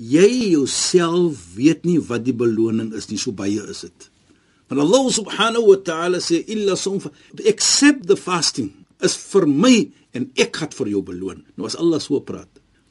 jy 0.00 0.54
jouself 0.54 1.42
weet 1.56 1.84
nie 1.84 1.98
wat 2.00 2.24
die 2.24 2.36
beloning 2.36 2.94
is 2.96 3.10
nie 3.10 3.18
so 3.20 3.34
baie 3.36 3.60
is 3.68 3.84
dit. 3.84 4.06
Want 4.70 4.80
Allah 4.86 5.10
subhanahu 5.12 5.66
wa 5.66 5.78
ta'ala 5.84 6.20
sê 6.24 6.40
illa 6.48 6.76
sum 6.78 7.00
accept 7.44 8.06
the 8.08 8.16
fasting 8.16 8.70
is 9.04 9.16
vir 9.32 9.46
my 9.46 9.90
en 10.16 10.30
ek 10.40 10.56
gaan 10.56 10.72
vir 10.78 10.92
jou 10.94 11.02
beloon. 11.04 11.44
Nou 11.56 11.68
as 11.68 11.76
Allah 11.76 12.00
so 12.00 12.20
praat 12.24 12.48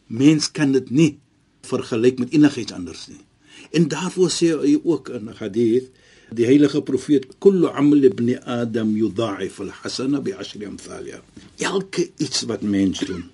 mens 0.10 0.50
kan 0.50 0.74
dit 0.74 0.90
nie 0.92 1.12
vergelyk 1.70 2.22
met 2.22 2.34
enigiets 2.34 2.74
anders 2.74 3.08
nie. 3.10 3.22
En 3.76 3.90
daarvoor 3.90 4.32
sê 4.34 4.54
hy 4.54 4.78
ook 4.84 5.10
in 5.10 5.30
'n 5.30 5.38
hadith 5.42 5.90
die 6.34 6.46
heilige 6.46 6.82
profeet 6.82 7.26
kullu 7.40 7.70
amal 7.74 8.04
ibn 8.04 8.38
adam 8.46 8.96
yudha'if 8.96 9.60
al-hasana 9.60 10.22
bi 10.22 10.32
'ashri 10.32 10.66
amthaliha. 10.66 11.22
Elke 11.58 12.10
iets 12.18 12.46
wat 12.46 12.62
mens 12.62 13.00
doen 13.00 13.30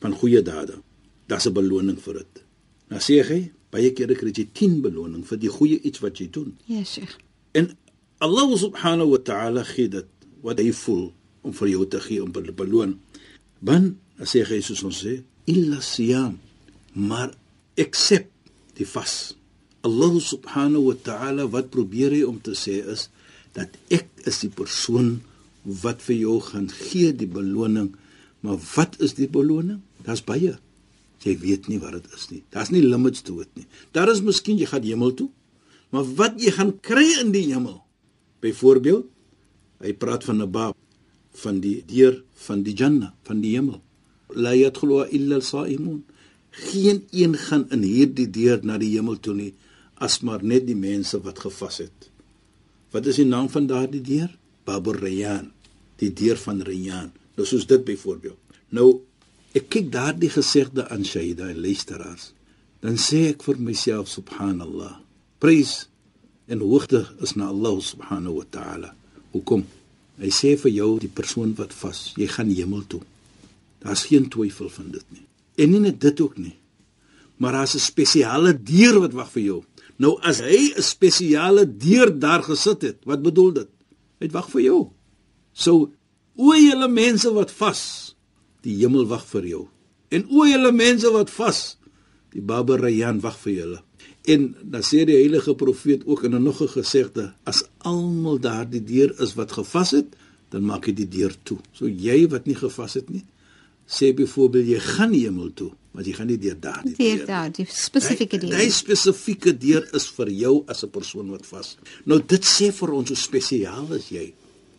van 0.00 0.12
goeie 0.12 0.42
dade 0.42 0.78
daar's 1.26 1.46
'n 1.46 1.52
beloning 1.52 1.98
vir 1.98 2.14
dit 2.14 2.45
nou 2.92 3.00
sê 3.02 3.20
hy 3.26 3.40
baie 3.74 3.92
kere 3.96 4.16
kry 4.18 4.32
jy 4.34 4.46
10 4.52 4.80
beloning 4.84 5.24
vir 5.26 5.40
die 5.42 5.52
goeie 5.52 5.80
iets 5.82 6.02
wat 6.04 6.20
jy 6.22 6.30
doen 6.32 6.54
Ja, 6.70 6.84
Sheikh. 6.84 7.16
En 7.56 7.72
Allah 8.20 8.48
subhanahu 8.56 9.12
wa 9.16 9.20
ta'ala 9.20 9.62
gee 9.64 9.88
dit 9.92 10.08
wat 10.44 10.60
hy 10.62 10.70
voel 10.72 11.10
om 11.46 11.54
vir 11.56 11.68
jou 11.68 11.86
te 11.88 12.00
gee 12.00 12.22
om 12.22 12.32
te 12.32 12.52
beloon. 12.52 12.96
Want 13.60 13.96
as 14.20 14.32
sê 14.34 14.42
hy 14.48 14.60
soos 14.64 14.82
ons 14.86 15.02
sê, 15.04 15.18
illa 15.48 15.82
siyam, 15.84 16.38
maar 16.94 17.34
accept 17.78 18.32
die 18.78 18.88
vas. 18.88 19.36
Allah 19.86 20.16
subhanahu 20.20 20.90
wa 20.90 20.96
ta'ala 21.08 21.46
wat 21.52 21.70
probeer 21.74 22.16
hy 22.16 22.22
om 22.26 22.40
te 22.42 22.56
sê 22.58 22.80
is 22.82 23.08
dat 23.56 23.76
ek 23.92 24.08
is 24.28 24.42
die 24.42 24.52
persoon 24.52 25.18
wat 25.84 26.02
vir 26.04 26.16
jou 26.22 26.38
gaan 26.48 26.68
gee 26.72 27.12
die 27.12 27.28
beloning. 27.30 27.92
Maar 28.40 28.58
wat 28.74 28.96
is 29.02 29.16
die 29.18 29.28
beloning? 29.30 29.80
Daar's 30.06 30.24
baie. 30.24 30.56
Jy 31.26 31.34
weet 31.42 31.66
nie 31.70 31.80
wat 31.82 31.96
dit 31.98 32.14
is 32.14 32.28
nie. 32.30 32.42
Daar's 32.54 32.70
nie 32.70 32.84
limits 32.84 33.24
toe 33.26 33.40
dit 33.42 33.62
nie. 33.62 33.66
Daar 33.96 34.12
is 34.12 34.22
miskien 34.22 34.60
jy 34.60 34.68
gaan 34.70 34.86
hemel 34.86 35.14
toe, 35.18 35.28
maar 35.90 36.06
wat 36.18 36.38
jy 36.42 36.52
gaan 36.54 36.72
kry 36.80 37.06
in 37.20 37.32
die 37.34 37.48
hemel. 37.48 37.80
Byvoorbeeld, 38.44 39.08
hy 39.82 39.92
praat 39.92 40.24
van 40.24 40.42
'n 40.42 40.50
baab 40.50 40.76
van 41.42 41.60
die 41.60 41.82
deur 41.84 42.22
van 42.46 42.62
die 42.62 42.74
Jannah, 42.74 43.12
van 43.26 43.40
die 43.40 43.56
hemel. 43.56 43.82
La 44.28 44.54
yadkhulu 44.54 45.06
illa 45.10 45.34
al-sa'imun. 45.34 46.04
Geen 46.50 47.04
een 47.10 47.34
gaan 47.36 47.66
in 47.70 47.82
hierdie 47.82 48.30
deur 48.30 48.64
na 48.64 48.78
die 48.78 48.94
hemel 48.96 49.20
toe 49.20 49.34
nie 49.34 49.54
as 49.96 50.20
maar 50.20 50.42
net 50.44 50.66
die 50.66 50.76
mense 50.76 51.20
wat 51.24 51.40
gevas 51.40 51.80
het. 51.84 52.10
Wat 52.92 53.06
is 53.06 53.20
die 53.20 53.28
naam 53.28 53.48
van 53.52 53.66
daardie 53.68 54.02
deur? 54.04 54.30
Babur 54.64 54.98
Rayyan, 55.00 55.50
die 56.00 56.12
deur 56.12 56.36
van 56.36 56.60
Rayyan. 56.64 57.12
Nou 57.36 57.46
soos 57.48 57.66
dit 57.68 57.84
byvoorbeeld. 57.84 58.38
Nou 58.76 59.00
ek 59.56 59.70
kyk 59.72 59.90
daardie 59.92 60.30
gesegde 60.30 60.84
aan 60.92 61.04
Shaida 61.04 61.48
en 61.48 61.60
luisteraars. 61.64 62.32
Dan 62.84 62.98
sê 63.00 63.30
ek 63.32 63.44
vir 63.46 63.58
myself 63.58 64.10
subhanallah. 64.12 64.98
Prys 65.40 65.86
en 66.52 66.60
hoogte 66.60 67.06
is 67.24 67.34
na 67.40 67.48
Allah 67.52 67.80
subhanahu 67.82 68.40
wa 68.40 68.46
ta'ala. 68.52 68.90
Hoekom? 69.32 69.64
Hy 70.20 70.30
sê 70.32 70.54
vir 70.60 70.72
jou 70.72 70.90
die 71.00 71.12
persoon 71.12 71.54
wat 71.58 71.74
vas, 71.76 72.12
jy 72.16 72.28
gaan 72.30 72.52
hemel 72.52 72.84
toe. 72.88 73.02
Daar's 73.84 74.06
geen 74.08 74.28
twyfel 74.32 74.70
van 74.72 74.92
dit 74.94 75.04
nie. 75.12 75.24
En 75.60 75.72
nie 75.72 75.82
net 75.88 76.00
dit 76.00 76.20
ook 76.20 76.36
nie. 76.40 76.56
Maar 77.40 77.52
daar's 77.60 77.74
'n 77.74 77.84
spesiale 77.84 78.52
deur 78.52 79.00
wat 79.00 79.12
wag 79.12 79.30
vir 79.32 79.42
jou. 79.42 79.64
Nou 79.98 80.18
as 80.22 80.40
hy 80.40 80.72
'n 80.76 80.82
spesiale 80.82 81.64
deur 81.66 82.18
daar 82.18 82.42
gesit 82.42 82.82
het, 82.82 82.98
wat 83.04 83.22
bedoel 83.22 83.52
dit? 83.52 83.68
Hy 84.20 84.28
wag 84.28 84.50
vir 84.50 84.62
jou. 84.62 84.90
So 85.52 85.92
o 86.36 86.54
julle 86.54 86.88
mense 86.88 87.32
wat 87.32 87.50
vas, 87.50 88.14
die 88.66 88.76
hemel 88.82 89.06
wag 89.10 89.24
vir 89.30 89.46
jou. 89.52 89.64
En 90.14 90.26
o 90.30 90.46
julle 90.46 90.72
mense 90.74 91.10
wat 91.14 91.30
vas, 91.34 91.60
die 92.34 92.42
Baba 92.42 92.76
Rayyan 92.80 93.20
wag 93.24 93.38
vir 93.44 93.52
julle. 93.60 93.80
En 94.26 94.48
dan 94.62 94.82
sê 94.82 95.04
die 95.06 95.16
heilige 95.18 95.54
profeet 95.54 96.02
ook 96.06 96.24
in 96.26 96.34
'n 96.34 96.42
nog 96.42 96.60
'n 96.62 96.68
gesegde, 96.68 97.32
as 97.44 97.64
almal 97.78 98.38
daardie 98.38 98.82
deur 98.84 99.14
is 99.22 99.34
wat 99.34 99.52
gevas 99.52 99.90
het, 99.90 100.16
dan 100.50 100.62
maak 100.64 100.86
hy 100.86 100.92
die 100.92 101.08
deur 101.08 101.34
toe. 101.42 101.58
So 101.72 101.86
jy 101.88 102.28
wat 102.28 102.46
nie 102.46 102.54
gevas 102.54 102.94
het 102.94 103.08
nie, 103.10 103.24
sê 103.86 104.14
byvoorbeeld 104.14 104.66
jy 104.66 104.78
gaan 104.78 105.10
nie 105.10 105.24
hemel 105.24 105.50
toe, 105.54 105.70
maar 105.92 106.04
jy 106.04 106.12
gaan 106.12 106.26
nie 106.26 106.38
deur 106.38 106.60
daardie 106.60 106.94
Deur 106.96 107.16
deur. 107.16 107.26
daar, 107.26 107.52
die 107.52 107.66
spesifieke 107.68 108.38
deur. 108.38 108.58
Die 108.58 108.70
spesifieke 108.70 109.58
deur 109.58 109.88
is 109.94 110.06
vir 110.06 110.28
jou 110.30 110.64
as 110.66 110.82
'n 110.84 110.90
persoon 110.90 111.30
wat 111.30 111.46
vas. 111.46 111.76
Nou 112.04 112.20
dit 112.26 112.44
sê 112.44 112.72
vir 112.72 112.92
ons 112.92 113.08
hoe 113.08 113.16
spesiaal 113.16 113.92
is 113.94 114.08
jy 114.08 114.32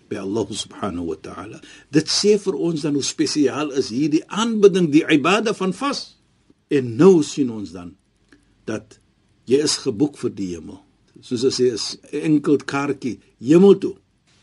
by 0.10 0.22
Allah 0.22 0.48
subhanahu 0.50 1.12
wa 1.12 1.18
ta'ala. 1.22 1.60
Dit 1.92 2.12
sê 2.12 2.38
vir 2.42 2.56
ons 2.56 2.84
dan 2.86 2.98
hoe 2.98 3.06
spesiaal 3.06 3.74
is 3.80 3.92
hierdie 3.94 4.24
aanbidding, 4.28 4.90
die 4.94 5.04
ibada 5.04 5.54
van 5.58 5.76
vas. 5.76 6.16
En 6.72 6.96
nou 7.00 7.22
sien 7.24 7.52
ons 7.54 7.72
dan 7.76 7.94
dat 8.68 8.98
jy 9.48 9.62
is 9.64 9.78
geboek 9.86 10.18
vir 10.20 10.34
die 10.36 10.50
hemel. 10.56 10.82
Soos 11.24 11.46
as 11.48 11.60
jy 11.62 11.72
is 11.76 11.88
enkel 12.12 12.60
kaartjie 12.68 13.18
hemel 13.44 13.78
toe. 13.82 13.96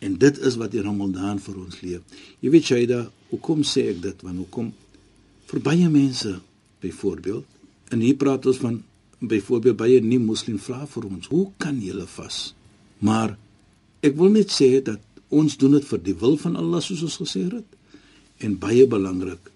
En 0.05 0.16
dit 0.20 0.40
is 0.44 0.57
wat 0.61 0.72
die 0.74 0.83
Ramadan 0.85 1.38
vir 1.40 1.61
ons 1.61 1.81
leer. 1.85 2.00
Jy 2.44 2.53
weet 2.53 2.70
Shaida, 2.70 3.05
hoekom 3.31 3.62
sê 3.64 3.88
ek 3.92 4.03
dit? 4.05 4.24
Want 4.24 4.42
hoekom 4.42 4.72
vir 5.50 5.62
baie 5.64 5.88
mense 5.92 6.38
byvoorbeeld 6.85 7.92
en 7.92 8.03
hier 8.03 8.16
praat 8.18 8.46
ons 8.48 8.59
van 8.64 8.81
byvoorbeeld 9.24 9.79
baie 9.79 10.00
nie 10.03 10.18
moslim 10.18 10.59
vra 10.61 10.85
vir 10.90 11.07
ons, 11.09 11.29
hoe 11.31 11.46
kan 11.61 11.77
julle 11.81 12.07
vas? 12.16 12.38
Maar 13.05 13.37
ek 14.05 14.16
wil 14.18 14.33
net 14.35 14.53
sê 14.53 14.81
dat 14.85 15.00
ons 15.35 15.57
doen 15.61 15.75
dit 15.77 15.87
vir 15.90 16.01
die 16.07 16.14
wil 16.20 16.37
van 16.40 16.57
Allah 16.61 16.83
soos 16.85 17.03
ons 17.07 17.18
gesê 17.23 17.44
het. 17.51 17.66
En 18.44 18.57
baie 18.59 18.87
belangrik, 18.90 19.51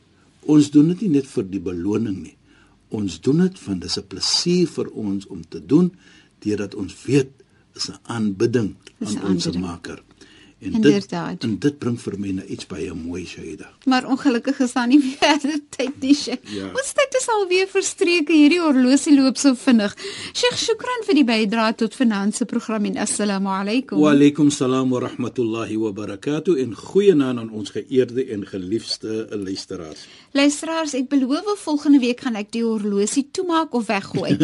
ons 0.49 0.71
doen 0.75 0.89
dit 0.95 1.07
nie 1.07 1.15
net 1.19 1.27
vir 1.27 1.47
die 1.51 1.61
beloning 1.63 2.19
nie. 2.23 2.35
Ons 2.95 3.19
doen 3.21 3.43
dit 3.45 3.59
want 3.67 3.81
dit 3.85 3.91
is 3.91 3.99
'n 3.99 4.07
plesier 4.09 4.67
vir 4.67 4.89
ons 4.95 5.27
om 5.27 5.43
te 5.49 5.61
doen 5.61 5.91
deurdat 6.41 6.75
ons 6.75 6.95
weet 7.07 7.31
is 7.77 7.89
'n 7.91 7.99
aanbidding 8.05 8.75
Dis 8.99 9.17
aan 9.17 9.35
ons 9.35 9.47
aanbidding. 9.47 9.65
Maker. 9.65 10.03
En 10.61 10.73
Inderdaad. 10.73 11.41
dit 11.41 11.51
en 11.51 11.59
dit 11.59 11.79
bring 11.79 12.01
vir 12.01 12.19
my 12.19 12.31
na 12.31 12.45
iets 12.45 12.67
baie 12.67 12.93
mooi, 12.95 13.27
Shaida. 13.27 13.71
Maar 13.87 14.07
ongelukkig 14.11 14.59
is 14.61 14.73
daar 14.73 14.87
nie 14.89 14.99
meer 14.99 15.61
tyd 15.77 16.01
nie. 16.01 16.17
Ja. 16.51 16.67
Ons 16.75 16.93
tyd 16.95 17.08
is 17.19 17.29
alweer 17.33 17.69
verstreke. 17.71 18.33
Hierdie 18.35 18.61
horlosie 18.63 19.15
loop 19.17 19.39
so 19.41 19.55
vinnig. 19.59 19.95
Sheikh, 20.37 20.59
shukran 20.61 21.05
vir 21.07 21.19
die 21.19 21.25
bydrae 21.27 21.75
tot 21.79 21.97
finansie 21.99 22.47
program 22.47 22.87
en 22.89 22.99
assalamu 23.05 23.51
alaykum. 23.53 23.99
Wa 24.03 24.13
alaykum 24.15 24.53
salaam 24.55 24.93
wa 24.95 25.03
rahmatullahi 25.07 25.79
wa 25.81 25.93
barakatuh 25.97 26.59
en 26.63 26.75
goeienaand 26.79 27.43
aan 27.45 27.51
ons 27.51 27.75
geëerde 27.75 28.27
en 28.35 28.47
geliefde 28.47 29.27
luisteraars. 29.33 30.07
Luisteraars, 30.37 30.95
ek 30.99 31.09
beloof 31.13 31.65
volgende 31.65 31.99
week 32.03 32.23
gaan 32.27 32.39
ek 32.39 32.53
die 32.55 32.65
horlosie 32.65 33.27
toemaak 33.33 33.75
of 33.75 33.89
weggooi. 33.89 34.37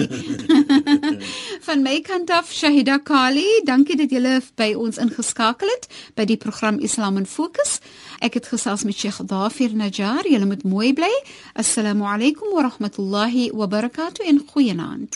Van 1.67 1.85
my 1.85 1.99
kant 2.07 2.33
af 2.35 2.51
Shahida 2.53 2.99
Kali, 3.05 3.47
dankie 3.69 3.97
dat 4.01 4.13
julle 4.15 4.41
by 4.59 4.73
ons 4.79 4.99
ingeskakel 5.03 5.71
het 5.75 5.89
by 6.19 6.27
die 6.29 6.39
program 6.41 6.81
Islam 6.83 7.21
in 7.21 7.29
Fokus. 7.29 7.79
Ek 8.25 8.39
het 8.39 8.49
gesels 8.49 8.87
met 8.89 8.97
Sheikh 8.97 9.21
Dafir 9.29 9.75
Najjar. 9.77 10.27
Julle 10.31 10.49
moet 10.49 10.65
mooi 10.65 10.93
bly. 10.97 11.13
Assalamu 11.61 12.09
alaykum 12.09 12.55
wa 12.57 12.64
rahmatullahi 12.65 13.51
wa 13.51 13.67
barakatuh 13.67 14.27
en 14.27 14.41
goeienaand. 14.55 15.09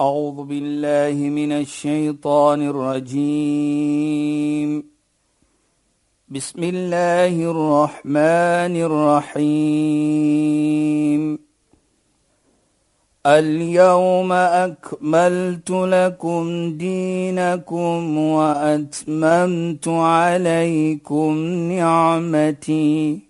أعوذ 0.00 0.44
بالله 0.44 1.12
من 1.12 1.52
الشيطان 1.52 2.62
الرجيم. 2.62 4.84
بسم 6.28 6.62
الله 6.62 7.50
الرحمن 7.50 8.76
الرحيم. 8.76 11.38
اليوم 13.26 14.32
أكملت 14.32 15.70
لكم 15.70 16.74
دينكم 16.78 18.18
وأتممت 18.18 19.88
عليكم 19.88 21.34
نعمتي. 21.72 23.29